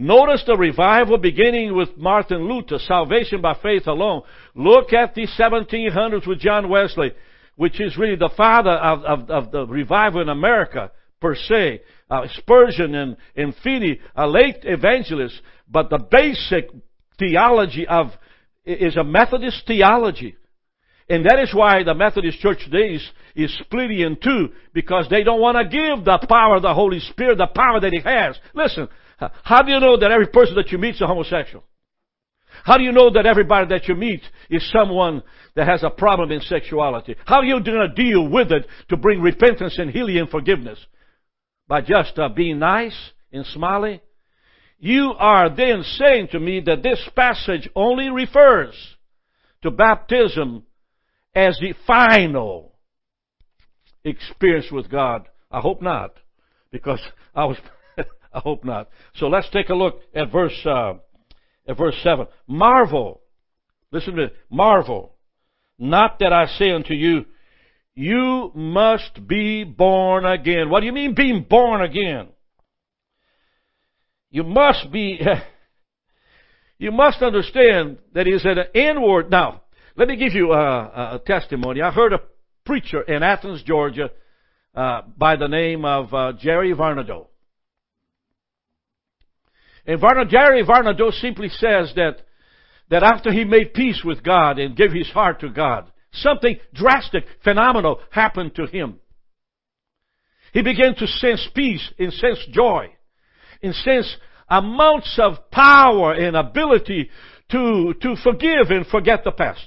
Notice 0.00 0.44
the 0.46 0.56
revival 0.56 1.18
beginning 1.18 1.74
with 1.74 1.96
Martin 1.96 2.48
Luther, 2.48 2.78
salvation 2.78 3.40
by 3.40 3.54
faith 3.60 3.88
alone. 3.88 4.22
Look 4.54 4.92
at 4.92 5.16
the 5.16 5.26
1700s 5.26 6.24
with 6.24 6.38
John 6.38 6.68
Wesley, 6.68 7.10
which 7.56 7.80
is 7.80 7.98
really 7.98 8.14
the 8.14 8.30
father 8.36 8.70
of, 8.70 9.02
of, 9.02 9.28
of 9.28 9.50
the 9.50 9.66
revival 9.66 10.20
in 10.20 10.28
America, 10.28 10.92
per 11.20 11.34
se. 11.34 11.82
Uh, 12.08 12.28
Spurgeon 12.34 12.94
and, 12.94 13.16
and 13.34 13.52
Finney, 13.64 13.98
a 14.14 14.24
late 14.28 14.58
evangelist, 14.62 15.34
but 15.68 15.90
the 15.90 15.98
basic 15.98 16.70
theology 17.18 17.84
of, 17.88 18.12
is 18.64 18.96
a 18.96 19.02
Methodist 19.02 19.64
theology. 19.66 20.36
And 21.10 21.26
that 21.26 21.40
is 21.40 21.52
why 21.52 21.82
the 21.82 21.94
Methodist 21.94 22.38
Church 22.38 22.58
today 22.62 22.94
is, 22.94 23.10
is 23.34 23.58
splitting 23.64 23.98
in 23.98 24.16
two, 24.22 24.50
because 24.72 25.08
they 25.10 25.24
don't 25.24 25.40
want 25.40 25.58
to 25.58 25.64
give 25.64 26.04
the 26.04 26.24
power 26.28 26.54
of 26.54 26.62
the 26.62 26.72
Holy 26.72 27.00
Spirit, 27.00 27.38
the 27.38 27.48
power 27.48 27.80
that 27.80 27.92
He 27.92 28.00
has. 28.00 28.38
Listen, 28.54 28.88
how 29.42 29.62
do 29.62 29.72
you 29.72 29.80
know 29.80 29.98
that 29.98 30.10
every 30.10 30.28
person 30.28 30.54
that 30.56 30.70
you 30.70 30.78
meet 30.78 30.94
is 30.94 31.00
a 31.00 31.06
homosexual? 31.06 31.64
How 32.64 32.76
do 32.76 32.84
you 32.84 32.92
know 32.92 33.10
that 33.10 33.26
everybody 33.26 33.68
that 33.68 33.88
you 33.88 33.94
meet 33.94 34.22
is 34.50 34.70
someone 34.72 35.22
that 35.54 35.68
has 35.68 35.82
a 35.82 35.90
problem 35.90 36.30
in 36.32 36.40
sexuality? 36.40 37.16
How 37.24 37.36
are 37.36 37.44
you 37.44 37.62
going 37.62 37.88
to 37.88 38.02
deal 38.02 38.28
with 38.28 38.50
it 38.52 38.66
to 38.88 38.96
bring 38.96 39.20
repentance 39.20 39.78
and 39.78 39.90
healing 39.90 40.18
and 40.18 40.30
forgiveness? 40.30 40.78
By 41.66 41.82
just 41.82 42.18
uh, 42.18 42.28
being 42.28 42.58
nice 42.58 42.96
and 43.32 43.44
smiling? 43.46 44.00
You 44.78 45.14
are 45.18 45.54
then 45.54 45.82
saying 45.82 46.28
to 46.32 46.40
me 46.40 46.60
that 46.66 46.82
this 46.82 47.00
passage 47.16 47.68
only 47.74 48.08
refers 48.08 48.74
to 49.62 49.70
baptism 49.70 50.64
as 51.34 51.58
the 51.60 51.74
final 51.86 52.76
experience 54.04 54.70
with 54.70 54.90
God. 54.90 55.28
I 55.50 55.60
hope 55.60 55.82
not, 55.82 56.12
because 56.70 57.00
I 57.34 57.44
was 57.46 57.56
I 58.38 58.40
hope 58.40 58.64
not. 58.64 58.88
So 59.16 59.26
let's 59.26 59.50
take 59.50 59.68
a 59.68 59.74
look 59.74 60.00
at 60.14 60.30
verse 60.30 60.58
uh, 60.64 60.94
at 61.66 61.76
verse 61.76 61.96
seven. 62.04 62.28
Marvel, 62.46 63.20
listen 63.90 64.14
to 64.14 64.26
me. 64.26 64.32
Marvel, 64.48 65.16
not 65.78 66.20
that 66.20 66.32
I 66.32 66.46
say 66.46 66.70
unto 66.70 66.94
you, 66.94 67.24
you 67.96 68.52
must 68.54 69.26
be 69.26 69.64
born 69.64 70.24
again. 70.24 70.70
What 70.70 70.80
do 70.80 70.86
you 70.86 70.92
mean 70.92 71.14
being 71.14 71.46
born 71.48 71.82
again? 71.82 72.28
You 74.30 74.44
must 74.44 74.92
be. 74.92 75.20
you 76.78 76.92
must 76.92 77.20
understand 77.20 77.98
that 78.14 78.28
is 78.28 78.44
an 78.44 78.58
inward. 78.72 79.32
Now, 79.32 79.62
let 79.96 80.06
me 80.06 80.14
give 80.14 80.32
you 80.32 80.52
a, 80.52 81.16
a 81.16 81.22
testimony. 81.26 81.82
I 81.82 81.90
heard 81.90 82.12
a 82.12 82.20
preacher 82.64 83.02
in 83.02 83.24
Athens, 83.24 83.64
Georgia, 83.64 84.10
uh, 84.76 85.02
by 85.16 85.34
the 85.34 85.48
name 85.48 85.84
of 85.84 86.14
uh, 86.14 86.34
Jerry 86.38 86.72
Varnado. 86.72 87.26
And 89.88 89.98
Varna, 89.98 90.26
Jerry 90.26 90.62
Varnado 90.64 91.10
simply 91.10 91.48
says 91.48 91.94
that, 91.96 92.18
that 92.90 93.02
after 93.02 93.32
he 93.32 93.44
made 93.44 93.72
peace 93.72 94.02
with 94.04 94.22
God 94.22 94.58
and 94.58 94.76
gave 94.76 94.92
his 94.92 95.08
heart 95.08 95.40
to 95.40 95.48
God, 95.48 95.90
something 96.12 96.58
drastic, 96.74 97.24
phenomenal 97.42 97.98
happened 98.10 98.54
to 98.56 98.66
him. 98.66 99.00
He 100.52 100.60
began 100.60 100.94
to 100.96 101.06
sense 101.06 101.48
peace 101.54 101.90
and 101.98 102.12
sense 102.12 102.38
joy 102.50 102.90
and 103.62 103.74
sense 103.74 104.14
amounts 104.46 105.18
of 105.18 105.50
power 105.50 106.12
and 106.12 106.36
ability 106.36 107.08
to, 107.50 107.94
to 108.02 108.16
forgive 108.22 108.68
and 108.68 108.86
forget 108.86 109.24
the 109.24 109.32
past. 109.32 109.66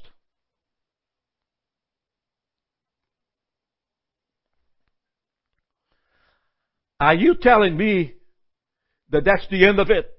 Are 7.00 7.16
you 7.16 7.36
telling 7.42 7.76
me 7.76 8.14
that 9.12 9.26
that's 9.26 9.48
the 9.50 9.66
end 9.66 9.80
of 9.80 9.90
it. 9.90 10.10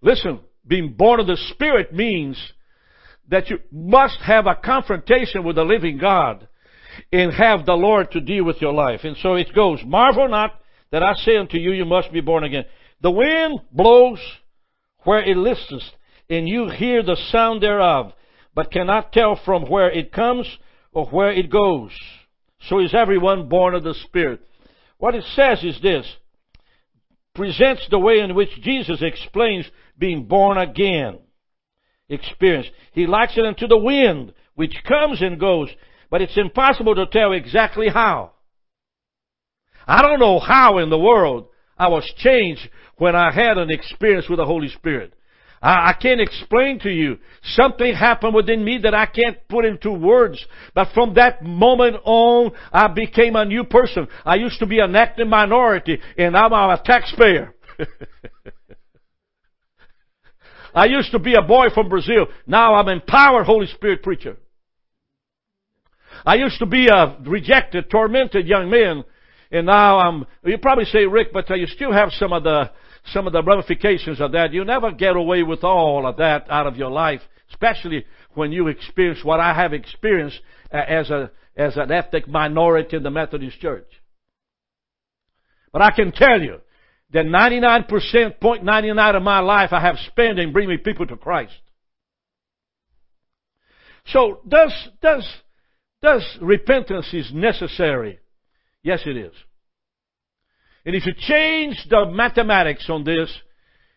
Listen, 0.00 0.40
being 0.66 0.94
born 0.94 1.20
of 1.20 1.26
the 1.26 1.38
Spirit 1.54 1.92
means 1.92 2.36
that 3.28 3.48
you 3.50 3.58
must 3.72 4.18
have 4.20 4.46
a 4.46 4.54
confrontation 4.54 5.44
with 5.44 5.56
the 5.56 5.64
living 5.64 5.98
God 5.98 6.46
and 7.12 7.32
have 7.32 7.66
the 7.66 7.72
Lord 7.72 8.10
to 8.12 8.20
deal 8.20 8.44
with 8.44 8.60
your 8.60 8.72
life. 8.72 9.00
And 9.04 9.16
so 9.22 9.34
it 9.34 9.54
goes, 9.54 9.80
marvel 9.84 10.28
not 10.28 10.60
that 10.92 11.02
I 11.02 11.14
say 11.14 11.36
unto 11.36 11.56
you, 11.56 11.72
you 11.72 11.84
must 11.84 12.12
be 12.12 12.20
born 12.20 12.44
again. 12.44 12.64
The 13.00 13.10
wind 13.10 13.60
blows 13.72 14.20
where 15.00 15.22
it 15.22 15.36
listeth, 15.36 15.82
and 16.30 16.48
you 16.48 16.68
hear 16.68 17.02
the 17.02 17.16
sound 17.30 17.62
thereof, 17.62 18.12
but 18.54 18.70
cannot 18.70 19.12
tell 19.12 19.40
from 19.44 19.68
where 19.68 19.90
it 19.90 20.12
comes 20.12 20.46
or 20.92 21.06
where 21.06 21.32
it 21.32 21.50
goes. 21.50 21.90
So 22.68 22.78
is 22.78 22.94
everyone 22.94 23.48
born 23.48 23.74
of 23.74 23.82
the 23.82 23.94
Spirit. 24.06 24.40
What 24.98 25.14
it 25.14 25.24
says 25.34 25.62
is 25.64 25.80
this 25.82 26.06
presents 27.34 27.86
the 27.90 27.98
way 27.98 28.20
in 28.20 28.34
which 28.34 28.50
Jesus 28.62 29.02
explains 29.02 29.66
being 29.98 30.26
born 30.26 30.56
again 30.58 31.18
experience. 32.08 32.68
He 32.92 33.06
likes 33.06 33.36
it 33.36 33.44
unto 33.44 33.66
the 33.66 33.78
wind, 33.78 34.32
which 34.54 34.76
comes 34.86 35.22
and 35.22 35.40
goes, 35.40 35.68
but 36.10 36.22
it's 36.22 36.36
impossible 36.36 36.94
to 36.94 37.06
tell 37.06 37.32
exactly 37.32 37.88
how. 37.88 38.32
I 39.86 40.02
don't 40.02 40.20
know 40.20 40.38
how 40.38 40.78
in 40.78 40.90
the 40.90 40.98
world 40.98 41.48
I 41.76 41.88
was 41.88 42.10
changed 42.16 42.68
when 42.96 43.16
I 43.16 43.32
had 43.32 43.58
an 43.58 43.70
experience 43.70 44.28
with 44.28 44.38
the 44.38 44.46
Holy 44.46 44.68
Spirit. 44.68 45.14
I, 45.64 45.88
I 45.88 45.92
can't 45.94 46.20
explain 46.20 46.78
to 46.80 46.90
you. 46.90 47.18
Something 47.42 47.94
happened 47.94 48.34
within 48.34 48.62
me 48.62 48.78
that 48.82 48.94
I 48.94 49.06
can't 49.06 49.38
put 49.48 49.64
into 49.64 49.90
words. 49.90 50.44
But 50.74 50.88
from 50.92 51.14
that 51.14 51.42
moment 51.42 51.96
on, 52.04 52.52
I 52.70 52.88
became 52.88 53.34
a 53.34 53.46
new 53.46 53.64
person. 53.64 54.06
I 54.26 54.34
used 54.36 54.58
to 54.58 54.66
be 54.66 54.78
an 54.80 54.94
active 54.94 55.26
minority, 55.26 55.98
and 56.18 56.34
now 56.34 56.48
I'm 56.48 56.78
a 56.78 56.82
taxpayer. 56.82 57.54
I 60.74 60.84
used 60.86 61.12
to 61.12 61.18
be 61.18 61.34
a 61.34 61.42
boy 61.42 61.68
from 61.72 61.88
Brazil. 61.88 62.26
Now 62.46 62.74
I'm 62.74 62.88
empowered 62.88 63.46
Holy 63.46 63.66
Spirit 63.68 64.02
preacher. 64.02 64.36
I 66.26 66.34
used 66.34 66.58
to 66.58 66.66
be 66.66 66.88
a 66.88 67.16
rejected, 67.24 67.90
tormented 67.90 68.46
young 68.46 68.68
man, 68.70 69.04
and 69.50 69.66
now 69.66 69.98
I'm, 69.98 70.26
you 70.44 70.58
probably 70.58 70.84
say, 70.86 71.06
Rick, 71.06 71.28
but 71.32 71.50
uh, 71.50 71.54
you 71.54 71.66
still 71.66 71.92
have 71.92 72.10
some 72.12 72.32
of 72.32 72.42
the, 72.42 72.70
some 73.06 73.26
of 73.26 73.32
the 73.32 73.42
ramifications 73.42 74.20
of 74.20 74.32
that. 74.32 74.52
You 74.52 74.64
never 74.64 74.92
get 74.92 75.16
away 75.16 75.42
with 75.42 75.62
all 75.62 76.06
of 76.06 76.16
that 76.16 76.50
out 76.50 76.66
of 76.66 76.76
your 76.76 76.90
life, 76.90 77.20
especially 77.50 78.04
when 78.34 78.52
you 78.52 78.68
experience 78.68 79.24
what 79.24 79.40
I 79.40 79.54
have 79.54 79.72
experienced 79.72 80.40
uh, 80.72 80.78
as 80.78 81.10
a, 81.10 81.30
as 81.56 81.76
an 81.76 81.92
ethnic 81.92 82.26
minority 82.26 82.96
in 82.96 83.02
the 83.02 83.10
Methodist 83.10 83.60
Church. 83.60 83.88
But 85.72 85.82
I 85.82 85.90
can 85.90 86.12
tell 86.12 86.40
you 86.40 86.60
that 87.12 87.26
99%, 87.26 87.88
0.99 87.88 89.16
of 89.16 89.22
my 89.22 89.40
life 89.40 89.72
I 89.72 89.80
have 89.80 89.96
spent 90.06 90.38
in 90.38 90.52
bringing 90.52 90.78
people 90.78 91.06
to 91.06 91.16
Christ. 91.16 91.52
So 94.06 94.40
does, 94.46 94.72
does, 95.00 95.26
does 96.02 96.38
repentance 96.40 97.08
is 97.12 97.30
necessary? 97.32 98.18
Yes, 98.82 99.00
it 99.06 99.16
is. 99.16 99.32
And 100.86 100.94
if 100.94 101.06
you 101.06 101.14
change 101.16 101.76
the 101.88 102.06
mathematics 102.06 102.88
on 102.90 103.04
this, 103.04 103.34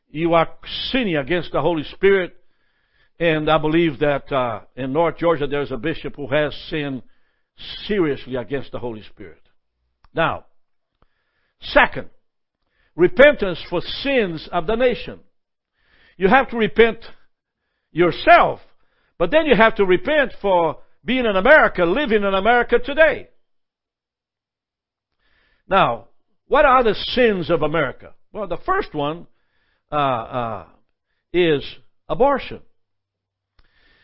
you 0.10 0.34
are 0.34 0.50
sinning 0.92 1.18
against 1.18 1.52
the 1.52 1.62
Holy 1.62 1.84
Spirit. 1.84 2.36
And 3.20 3.50
I 3.50 3.58
believe 3.58 4.00
that 4.00 4.32
uh, 4.32 4.62
in 4.76 4.94
North 4.94 5.18
Georgia 5.18 5.48
there's 5.48 5.72
a 5.72 5.78
bishop 5.78 6.16
who 6.16 6.28
has 6.28 6.56
sinned 6.70 7.02
seriously 7.88 8.36
against 8.36 8.72
the 8.72 8.80
Holy 8.80 9.04
Spirit. 9.04 9.42
Now, 10.14 10.46
second, 11.60 12.10
repentance 12.96 13.60
for 13.70 13.82
sins 13.82 14.48
of 14.52 14.68
the 14.68 14.76
nation. 14.76 15.20
You 16.16 16.30
have 16.30 16.50
to 16.50 16.58
repent 16.58 17.00
yourself, 17.92 18.60
but 19.18 19.32
then 19.32 19.46
you 19.46 19.56
have 19.56 19.76
to 19.76 19.86
repent 19.86 20.34
for 20.42 20.78
being 21.04 21.26
in 21.26 21.36
America, 21.36 21.84
living 21.84 22.24
in 22.24 22.34
America 22.34 22.80
today. 22.80 23.30
Now, 25.68 26.08
what 26.48 26.66
are 26.66 26.84
the 26.84 26.96
sins 26.96 27.50
of 27.50 27.62
America? 27.62 28.14
Well, 28.32 28.48
the 28.48 28.58
first 28.66 28.94
one 28.94 29.28
uh, 29.92 29.96
uh, 29.96 30.66
is 31.34 31.64
abortion. 32.08 32.62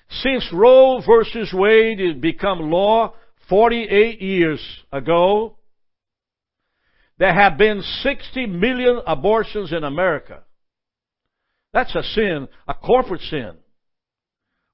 Since 0.10 0.49
Roe 0.53 1.01
versus 1.06 1.51
Wade 1.53 1.99
has 1.99 2.15
become 2.17 2.71
law 2.71 3.13
48 3.49 4.21
years 4.21 4.62
ago, 4.91 5.58
there 7.17 7.34
have 7.34 7.58
been 7.58 7.82
60 7.82 8.47
million 8.47 9.01
abortions 9.06 9.71
in 9.71 9.84
America. 9.84 10.43
That's 11.71 11.95
a 11.95 12.03
sin, 12.03 12.47
a 12.67 12.73
corporate 12.73 13.21
sin. 13.21 13.53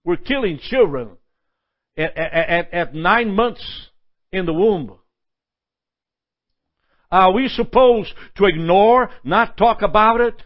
We're 0.04 0.18
killing 0.18 0.60
children 0.60 1.12
at, 1.98 2.18
at, 2.18 2.74
at 2.74 2.96
nine 2.96 3.36
months 3.36 3.64
in 4.32 4.46
the 4.46 4.54
womb. 4.54 4.99
Are 7.12 7.32
we 7.34 7.48
supposed 7.48 8.14
to 8.38 8.46
ignore, 8.46 9.10
not 9.24 9.58
talk 9.58 9.82
about 9.82 10.22
it? 10.22 10.42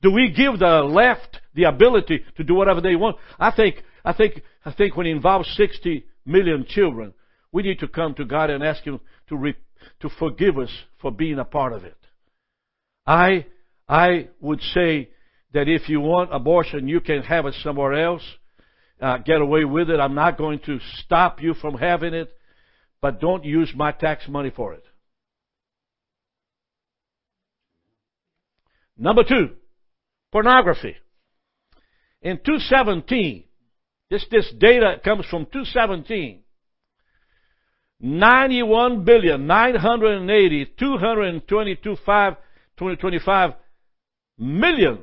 Do 0.00 0.12
we 0.12 0.30
give 0.30 0.58
the 0.58 0.82
left 0.82 1.40
the 1.54 1.64
ability 1.64 2.24
to 2.36 2.44
do 2.44 2.54
whatever 2.54 2.80
they 2.80 2.94
want? 2.94 3.16
I 3.38 3.50
think, 3.50 3.82
I 4.04 4.12
think, 4.12 4.42
I 4.64 4.72
think 4.72 4.96
when 4.96 5.06
it 5.06 5.12
involves 5.12 5.48
60 5.56 6.04
million 6.26 6.66
children, 6.68 7.14
we 7.52 7.62
need 7.62 7.80
to 7.80 7.88
come 7.88 8.14
to 8.14 8.24
God 8.24 8.50
and 8.50 8.62
ask 8.62 8.82
Him 8.84 9.00
to, 9.28 9.36
re, 9.36 9.54
to 10.00 10.08
forgive 10.18 10.58
us 10.58 10.70
for 11.00 11.10
being 11.10 11.38
a 11.38 11.44
part 11.44 11.72
of 11.72 11.84
it. 11.84 11.96
I, 13.06 13.46
I 13.88 14.28
would 14.40 14.60
say 14.60 15.10
that 15.52 15.68
if 15.68 15.88
you 15.88 16.00
want 16.00 16.34
abortion, 16.34 16.86
you 16.86 17.00
can 17.00 17.22
have 17.22 17.46
it 17.46 17.54
somewhere 17.62 17.94
else. 17.94 18.22
Uh, 19.00 19.18
get 19.18 19.40
away 19.40 19.64
with 19.64 19.90
it. 19.90 20.00
I'm 20.00 20.14
not 20.14 20.38
going 20.38 20.60
to 20.66 20.78
stop 20.98 21.42
you 21.42 21.54
from 21.54 21.76
having 21.76 22.14
it 22.14 22.32
but 23.00 23.20
don't 23.20 23.44
use 23.44 23.72
my 23.74 23.92
tax 23.92 24.28
money 24.28 24.50
for 24.50 24.74
it. 24.74 24.84
Number 28.96 29.24
two, 29.24 29.50
pornography. 30.30 30.96
In 32.22 32.36
217, 32.36 33.44
this, 34.10 34.24
this 34.30 34.52
data 34.58 35.00
comes 35.04 35.26
from 35.26 35.46
217. 35.46 36.40
91 38.00 39.04
billion, 39.04 39.46
980, 39.46 40.72
222, 40.78 41.96
5, 42.04 42.34
2025 42.76 43.54
million 44.38 44.98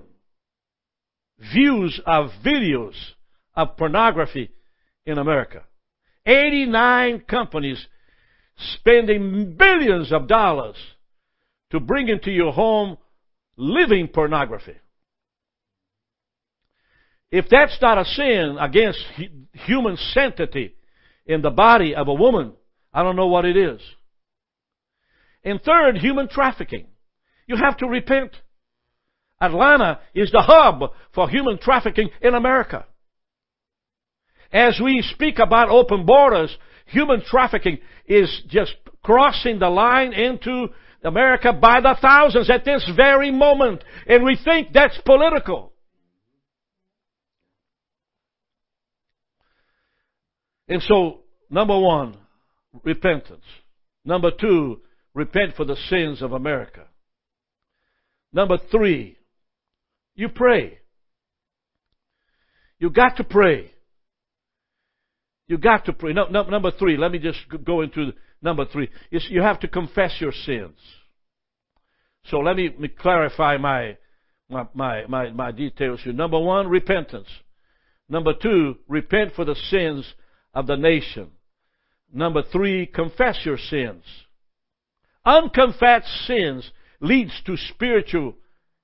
views 1.39 1.99
of 2.05 2.29
videos 2.45 2.93
of 3.55 3.75
pornography 3.77 4.51
in 5.05 5.17
America. 5.17 5.63
89 6.25 7.21
companies 7.21 7.85
spending 8.75 9.55
billions 9.57 10.11
of 10.11 10.27
dollars 10.27 10.75
to 11.71 11.79
bring 11.79 12.09
into 12.09 12.31
your 12.31 12.51
home 12.51 12.97
living 13.57 14.07
pornography. 14.07 14.75
If 17.31 17.45
that's 17.49 17.77
not 17.81 17.97
a 17.97 18.05
sin 18.05 18.57
against 18.59 18.99
human 19.53 19.97
sanctity 20.13 20.75
in 21.25 21.41
the 21.41 21.49
body 21.49 21.95
of 21.95 22.07
a 22.07 22.13
woman, 22.13 22.53
I 22.93 23.03
don't 23.03 23.15
know 23.15 23.27
what 23.27 23.45
it 23.45 23.55
is. 23.55 23.79
And 25.43 25.61
third, 25.61 25.97
human 25.97 26.27
trafficking. 26.27 26.87
You 27.47 27.55
have 27.55 27.77
to 27.77 27.87
repent. 27.87 28.35
Atlanta 29.39 29.99
is 30.13 30.31
the 30.31 30.41
hub 30.41 30.91
for 31.15 31.29
human 31.29 31.57
trafficking 31.57 32.09
in 32.21 32.35
America. 32.35 32.85
As 34.51 34.79
we 34.83 35.01
speak 35.01 35.39
about 35.39 35.69
open 35.69 36.05
borders, 36.05 36.55
human 36.87 37.23
trafficking 37.23 37.79
is 38.05 38.41
just 38.47 38.73
crossing 39.03 39.59
the 39.59 39.69
line 39.69 40.13
into 40.13 40.67
America 41.03 41.53
by 41.53 41.81
the 41.81 41.95
thousands 42.01 42.49
at 42.49 42.65
this 42.65 42.89
very 42.95 43.31
moment. 43.31 43.83
And 44.07 44.23
we 44.23 44.37
think 44.43 44.73
that's 44.73 44.99
political. 45.05 45.71
And 50.67 50.81
so, 50.83 51.21
number 51.49 51.77
one, 51.77 52.17
repentance. 52.83 53.43
Number 54.05 54.31
two, 54.31 54.81
repent 55.13 55.55
for 55.55 55.65
the 55.65 55.75
sins 55.89 56.21
of 56.21 56.31
America. 56.31 56.85
Number 58.31 58.57
three, 58.71 59.17
you 60.15 60.29
pray. 60.29 60.79
You 62.79 62.89
got 62.89 63.17
to 63.17 63.23
pray. 63.23 63.71
You 65.51 65.57
got 65.57 65.83
to 65.87 65.91
pray. 65.91 66.13
No, 66.13 66.27
no, 66.27 66.43
number 66.43 66.71
three, 66.71 66.95
let 66.95 67.11
me 67.11 67.19
just 67.19 67.39
go 67.65 67.81
into 67.81 68.13
number 68.41 68.63
three. 68.63 68.87
Is 69.11 69.27
you 69.29 69.41
have 69.41 69.59
to 69.59 69.67
confess 69.67 70.15
your 70.21 70.31
sins. 70.31 70.77
So 72.27 72.39
let 72.39 72.55
me, 72.55 72.73
me 72.79 72.87
clarify 72.87 73.57
my, 73.57 73.97
my, 74.49 74.65
my, 74.73 75.05
my, 75.07 75.29
my 75.31 75.51
details 75.51 75.99
here. 76.05 76.13
Number 76.13 76.39
one, 76.39 76.69
repentance. 76.69 77.27
Number 78.07 78.31
two, 78.33 78.77
repent 78.87 79.33
for 79.35 79.43
the 79.43 79.55
sins 79.55 80.13
of 80.53 80.67
the 80.67 80.77
nation. 80.77 81.31
Number 82.13 82.43
three, 82.49 82.85
confess 82.85 83.39
your 83.43 83.57
sins. 83.57 84.05
Unconfessed 85.25 86.27
sins 86.27 86.71
leads 87.01 87.33
to 87.45 87.57
spiritual 87.57 88.35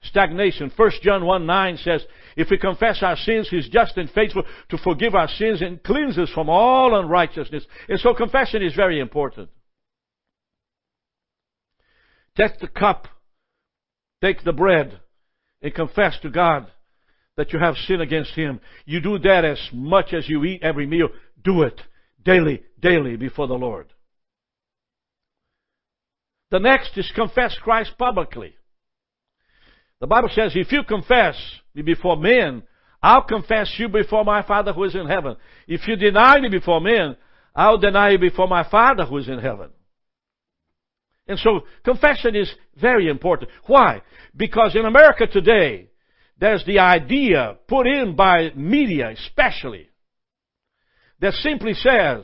stagnation. 0.03 0.71
1 0.75 0.91
John 1.01 1.25
1 1.25 1.45
9 1.45 1.77
says, 1.77 2.03
If 2.35 2.49
we 2.49 2.57
confess 2.57 3.01
our 3.01 3.17
sins, 3.17 3.49
He's 3.49 3.69
just 3.69 3.97
and 3.97 4.09
faithful 4.09 4.43
to 4.69 4.77
forgive 4.77 5.15
our 5.15 5.27
sins 5.27 5.61
and 5.61 5.81
cleanse 5.81 6.17
us 6.17 6.29
from 6.33 6.49
all 6.49 6.99
unrighteousness. 6.99 7.65
And 7.89 7.99
so 7.99 8.13
confession 8.13 8.63
is 8.63 8.75
very 8.75 8.99
important. 8.99 9.49
Take 12.35 12.59
the 12.59 12.67
cup, 12.67 13.07
take 14.21 14.43
the 14.43 14.53
bread, 14.53 14.99
and 15.61 15.73
confess 15.73 16.19
to 16.21 16.29
God 16.29 16.67
that 17.35 17.51
you 17.51 17.59
have 17.59 17.75
sinned 17.87 18.01
against 18.01 18.31
Him. 18.31 18.59
You 18.85 19.01
do 19.01 19.17
that 19.19 19.45
as 19.45 19.59
much 19.73 20.13
as 20.13 20.29
you 20.29 20.43
eat 20.43 20.61
every 20.61 20.85
meal. 20.85 21.09
Do 21.43 21.63
it 21.63 21.81
daily, 22.23 22.63
daily 22.79 23.15
before 23.15 23.47
the 23.47 23.53
Lord. 23.53 23.87
The 26.51 26.59
next 26.59 26.97
is 26.97 27.11
confess 27.15 27.57
Christ 27.61 27.91
publicly. 27.97 28.56
The 29.99 30.07
Bible 30.07 30.29
says, 30.33 30.51
if 30.55 30.71
you 30.71 30.83
confess 30.83 31.35
me 31.73 31.81
before 31.81 32.17
men, 32.17 32.63
I'll 33.01 33.23
confess 33.23 33.73
you 33.77 33.89
before 33.89 34.23
my 34.23 34.43
Father 34.43 34.73
who 34.73 34.83
is 34.83 34.95
in 34.95 35.07
heaven. 35.07 35.37
If 35.67 35.87
you 35.87 35.95
deny 35.95 36.39
me 36.39 36.49
before 36.49 36.81
men, 36.81 37.15
I'll 37.55 37.77
deny 37.77 38.11
you 38.11 38.19
before 38.19 38.47
my 38.47 38.67
Father 38.69 39.05
who 39.05 39.17
is 39.17 39.27
in 39.27 39.39
heaven. 39.39 39.69
And 41.27 41.39
so 41.39 41.61
confession 41.83 42.35
is 42.35 42.51
very 42.79 43.09
important. 43.09 43.51
Why? 43.65 44.01
Because 44.35 44.75
in 44.75 44.85
America 44.85 45.27
today, 45.27 45.89
there's 46.39 46.63
the 46.65 46.79
idea 46.79 47.57
put 47.67 47.87
in 47.87 48.15
by 48.15 48.51
media 48.55 49.09
especially 49.09 49.89
that 51.19 51.33
simply 51.33 51.73
says 51.73 52.23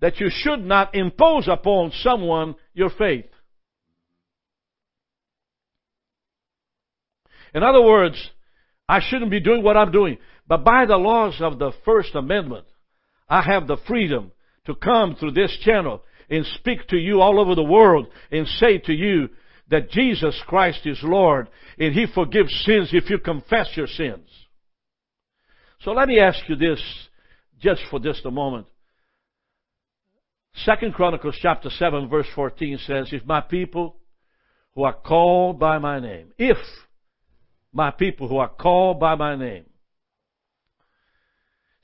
that 0.00 0.18
you 0.18 0.28
should 0.30 0.60
not 0.60 0.94
impose 0.94 1.46
upon 1.48 1.92
someone 2.02 2.54
your 2.72 2.90
faith. 2.90 3.26
In 7.56 7.62
other 7.62 7.80
words, 7.80 8.16
I 8.86 9.00
shouldn't 9.00 9.30
be 9.30 9.40
doing 9.40 9.62
what 9.62 9.78
I'm 9.78 9.90
doing. 9.90 10.18
But 10.46 10.62
by 10.62 10.84
the 10.84 10.98
laws 10.98 11.40
of 11.40 11.58
the 11.58 11.72
First 11.86 12.14
Amendment, 12.14 12.66
I 13.30 13.40
have 13.40 13.66
the 13.66 13.78
freedom 13.88 14.30
to 14.66 14.74
come 14.74 15.16
through 15.16 15.32
this 15.32 15.56
channel 15.62 16.02
and 16.28 16.44
speak 16.44 16.86
to 16.88 16.98
you 16.98 17.22
all 17.22 17.40
over 17.40 17.54
the 17.54 17.62
world 17.62 18.08
and 18.30 18.46
say 18.46 18.76
to 18.76 18.92
you 18.92 19.30
that 19.70 19.90
Jesus 19.90 20.38
Christ 20.46 20.80
is 20.84 20.98
Lord 21.02 21.48
and 21.78 21.94
He 21.94 22.06
forgives 22.06 22.52
sins 22.66 22.90
if 22.92 23.08
you 23.08 23.18
confess 23.18 23.70
your 23.74 23.86
sins. 23.86 24.28
So 25.80 25.92
let 25.92 26.08
me 26.08 26.20
ask 26.20 26.38
you 26.50 26.56
this 26.56 26.82
just 27.58 27.80
for 27.90 28.00
just 28.00 28.26
a 28.26 28.30
moment. 28.30 28.66
Second 30.56 30.92
Chronicles 30.92 31.38
chapter 31.40 31.70
7 31.70 32.10
verse 32.10 32.28
14 32.34 32.78
says, 32.86 33.08
If 33.12 33.24
my 33.24 33.40
people 33.40 33.96
who 34.74 34.82
are 34.82 34.92
called 34.92 35.58
by 35.58 35.78
my 35.78 36.00
name, 36.00 36.32
if 36.36 36.58
my 37.76 37.90
people 37.90 38.26
who 38.26 38.38
are 38.38 38.48
called 38.48 38.98
by 38.98 39.14
my 39.16 39.36
name 39.36 39.66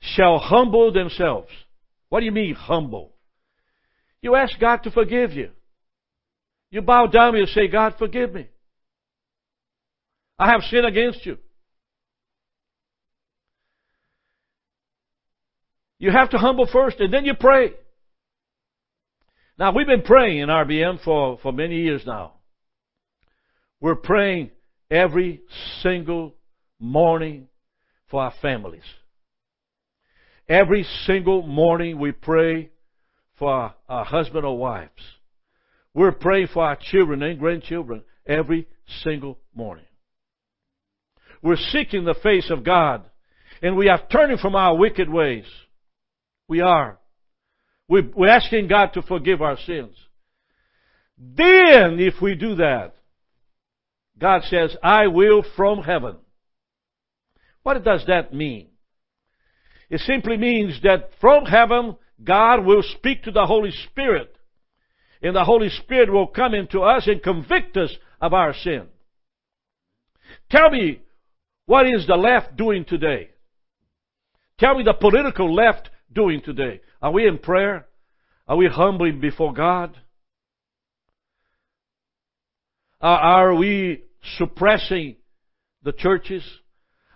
shall 0.01 0.39
humble 0.39 0.91
themselves. 0.91 1.49
What 2.09 2.21
do 2.21 2.25
you 2.25 2.31
mean 2.31 2.55
humble? 2.55 3.13
You 4.19 4.35
ask 4.35 4.59
God 4.59 4.77
to 4.83 4.91
forgive 4.91 5.33
you. 5.33 5.51
You 6.71 6.81
bow 6.81 7.05
down 7.05 7.35
and 7.35 7.47
say, 7.47 7.67
God, 7.67 7.93
forgive 7.99 8.33
me. 8.33 8.47
I 10.39 10.51
have 10.51 10.61
sinned 10.63 10.87
against 10.87 11.25
you. 11.27 11.37
You 15.99 16.09
have 16.09 16.31
to 16.31 16.39
humble 16.39 16.67
first 16.73 16.99
and 16.99 17.13
then 17.13 17.23
you 17.23 17.35
pray. 17.35 17.73
Now 19.59 19.71
we've 19.75 19.85
been 19.85 20.01
praying 20.01 20.39
in 20.39 20.49
RBM 20.49 21.03
for, 21.03 21.37
for 21.43 21.53
many 21.53 21.75
years 21.83 22.01
now. 22.03 22.33
We're 23.79 23.95
praying 23.95 24.49
every 24.93 25.41
single 25.81 26.35
morning 26.79 27.47
for 28.11 28.21
our 28.21 28.33
families. 28.43 28.83
Every 30.47 30.85
single 31.07 31.41
morning 31.41 31.97
we 31.97 32.11
pray 32.11 32.69
for 33.39 33.73
our 33.89 34.05
husband 34.05 34.45
or 34.45 34.55
wives. 34.55 34.91
We're 35.95 36.11
praying 36.11 36.49
for 36.53 36.63
our 36.63 36.77
children 36.79 37.23
and 37.23 37.39
grandchildren 37.39 38.03
every 38.27 38.67
single 39.03 39.39
morning. 39.55 39.85
We're 41.41 41.57
seeking 41.57 42.05
the 42.05 42.15
face 42.21 42.51
of 42.51 42.63
God 42.63 43.03
and 43.63 43.75
we 43.75 43.89
are 43.89 44.01
turning 44.11 44.37
from 44.37 44.55
our 44.55 44.77
wicked 44.77 45.09
ways. 45.09 45.45
We 46.47 46.61
are. 46.61 46.99
We're 47.87 48.27
asking 48.27 48.67
God 48.67 48.93
to 48.93 49.01
forgive 49.01 49.41
our 49.41 49.57
sins. 49.65 49.95
Then, 51.17 51.99
if 51.99 52.21
we 52.21 52.35
do 52.35 52.55
that, 52.55 52.95
God 54.17 54.43
says, 54.43 54.75
I 54.83 55.07
will 55.07 55.43
from 55.55 55.79
heaven. 55.79 56.17
What 57.63 57.83
does 57.83 58.05
that 58.07 58.33
mean? 58.33 58.67
It 59.89 60.01
simply 60.01 60.37
means 60.37 60.81
that 60.83 61.11
from 61.19 61.45
heaven, 61.45 61.97
God 62.23 62.65
will 62.65 62.83
speak 62.83 63.23
to 63.23 63.31
the 63.31 63.45
Holy 63.45 63.71
Spirit. 63.71 64.35
And 65.21 65.35
the 65.35 65.43
Holy 65.43 65.69
Spirit 65.69 66.11
will 66.11 66.27
come 66.27 66.53
into 66.53 66.81
us 66.81 67.07
and 67.07 67.23
convict 67.23 67.77
us 67.77 67.95
of 68.21 68.33
our 68.33 68.53
sin. 68.53 68.87
Tell 70.49 70.69
me, 70.69 71.01
what 71.65 71.87
is 71.87 72.05
the 72.07 72.15
left 72.15 72.57
doing 72.57 72.85
today? 72.85 73.29
Tell 74.59 74.75
me 74.75 74.83
the 74.83 74.93
political 74.93 75.53
left 75.53 75.89
doing 76.11 76.41
today. 76.41 76.81
Are 77.01 77.11
we 77.11 77.27
in 77.27 77.37
prayer? 77.37 77.87
Are 78.47 78.57
we 78.57 78.67
humbling 78.67 79.19
before 79.19 79.53
God? 79.53 79.97
Are 83.03 83.53
we 83.53 84.03
suppressing 84.37 85.17
the 85.83 85.91
churches? 85.91 86.43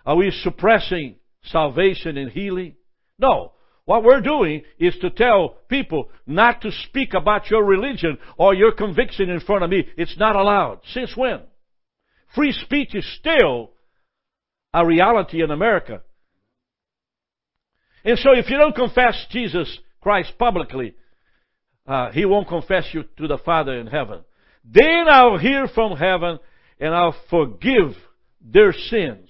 Are 0.04 0.16
we 0.16 0.30
suppressing 0.42 1.16
salvation 1.44 2.18
and 2.18 2.30
healing? 2.30 2.74
No. 3.18 3.52
What 3.86 4.04
we're 4.04 4.20
doing 4.20 4.64
is 4.78 4.94
to 5.00 5.08
tell 5.08 5.56
people 5.70 6.10
not 6.26 6.60
to 6.60 6.70
speak 6.70 7.14
about 7.14 7.50
your 7.50 7.64
religion 7.64 8.18
or 8.36 8.54
your 8.54 8.72
conviction 8.72 9.30
in 9.30 9.40
front 9.40 9.64
of 9.64 9.70
me. 9.70 9.88
It's 9.96 10.18
not 10.18 10.36
allowed. 10.36 10.80
Since 10.92 11.16
when? 11.16 11.40
Free 12.34 12.52
speech 12.52 12.94
is 12.94 13.10
still 13.18 13.70
a 14.74 14.84
reality 14.84 15.42
in 15.42 15.50
America. 15.50 16.02
And 18.04 18.18
so 18.18 18.32
if 18.34 18.50
you 18.50 18.58
don't 18.58 18.76
confess 18.76 19.26
Jesus 19.30 19.78
Christ 20.02 20.34
publicly, 20.38 20.94
uh, 21.86 22.10
He 22.12 22.26
won't 22.26 22.48
confess 22.48 22.84
you 22.92 23.04
to 23.16 23.26
the 23.26 23.38
Father 23.38 23.78
in 23.78 23.86
heaven. 23.86 24.20
Then 24.70 25.08
I'll 25.08 25.38
hear 25.38 25.68
from 25.68 25.96
heaven 25.96 26.38
and 26.78 26.94
I'll 26.94 27.16
forgive 27.30 27.96
their 28.40 28.72
sins 28.72 29.28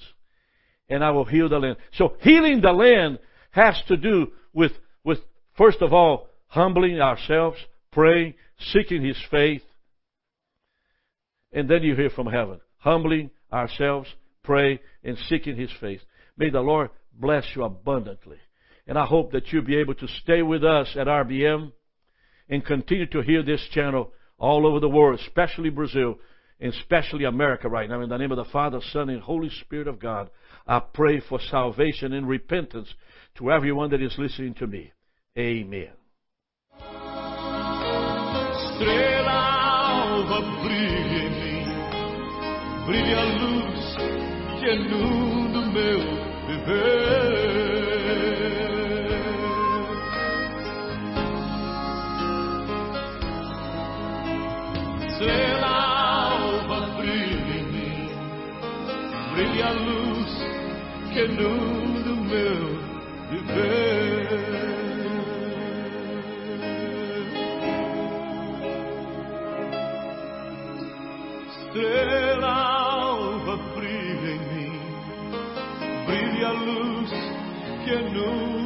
and 0.89 1.05
I 1.05 1.11
will 1.11 1.25
heal 1.25 1.49
the 1.49 1.59
land. 1.59 1.77
So 1.95 2.17
healing 2.21 2.61
the 2.61 2.73
land 2.73 3.19
has 3.51 3.81
to 3.89 3.97
do 3.97 4.29
with, 4.53 4.73
with 5.05 5.19
first 5.57 5.83
of 5.83 5.93
all, 5.93 6.29
humbling 6.47 7.01
ourselves, 7.01 7.59
praying, 7.93 8.35
seeking 8.73 9.05
His 9.05 9.19
faith, 9.31 9.63
and 11.53 11.69
then 11.69 11.83
you 11.83 11.95
hear 11.95 12.11
from 12.11 12.27
heaven. 12.27 12.61
Humbling 12.79 13.31
ourselves, 13.53 14.09
pray, 14.43 14.81
and 15.03 15.17
seeking 15.29 15.57
His 15.57 15.71
faith. 15.81 16.01
May 16.37 16.51
the 16.51 16.61
Lord 16.61 16.91
bless 17.13 17.45
you 17.55 17.65
abundantly. 17.65 18.39
And 18.87 18.99
I 18.99 19.07
hope 19.07 19.33
that 19.33 19.53
you'll 19.53 19.65
be 19.65 19.79
able 19.79 19.95
to 19.95 20.09
stay 20.23 20.43
with 20.43 20.65
us 20.65 20.89
at 20.99 21.07
RBM 21.07 21.73
and 22.49 22.65
continue 22.65 23.07
to 23.07 23.21
hear 23.21 23.43
this 23.43 23.67
channel 23.73 24.13
all 24.39 24.67
over 24.67 24.81
the 24.81 24.89
world, 24.89 25.21
especially 25.21 25.71
Brazil, 25.71 26.19
and 26.61 26.73
especially 26.73 27.25
America 27.25 27.69
right 27.69 27.89
now. 27.89 28.01
In 28.01 28.09
the 28.09 28.17
name 28.17 28.33
of 28.33 28.37
the 28.39 28.51
Father, 28.53 28.81
Son, 28.93 29.11
and 29.11 29.23
Holy 29.23 29.51
Spirit 29.61 29.89
of 29.89 30.01
God, 30.01 30.31
I 30.67 30.81
pray 30.81 31.21
for 31.21 31.41
salvation 31.41 32.13
and 32.13 32.29
repentance 32.29 32.89
to 33.37 33.51
everyone 33.51 33.91
that 33.91 34.03
is 34.03 34.15
listening 34.19 34.55
to 34.55 34.67
me. 34.67 34.93
Amen. 35.37 35.91
Brilha 42.89 43.21
a 43.21 43.25
luz 43.25 43.97
que 44.59 44.71
inunda 44.71 45.59
o 45.59 45.67
meu 45.67 46.01
viver. 46.47 47.28
Estrela 55.19 55.67
alva 55.67 56.81
brilha 56.97 57.57
em 57.59 57.65
mim, 57.73 58.09
brilha 59.33 59.67
a 59.67 59.73
luz 59.73 60.33
que 61.13 61.25
inunda 61.25 62.11
o 62.13 62.17
meu 62.17 62.63
viver. 63.29 64.29
Estrela 71.49 72.53
alva 72.53 73.57
brilha 73.75 74.31
em 74.31 74.39
mim, 74.39 74.81
brilha 76.07 76.47
a 76.47 76.53
luz 76.53 77.11
que 77.85 77.91
inunda. 77.91 78.58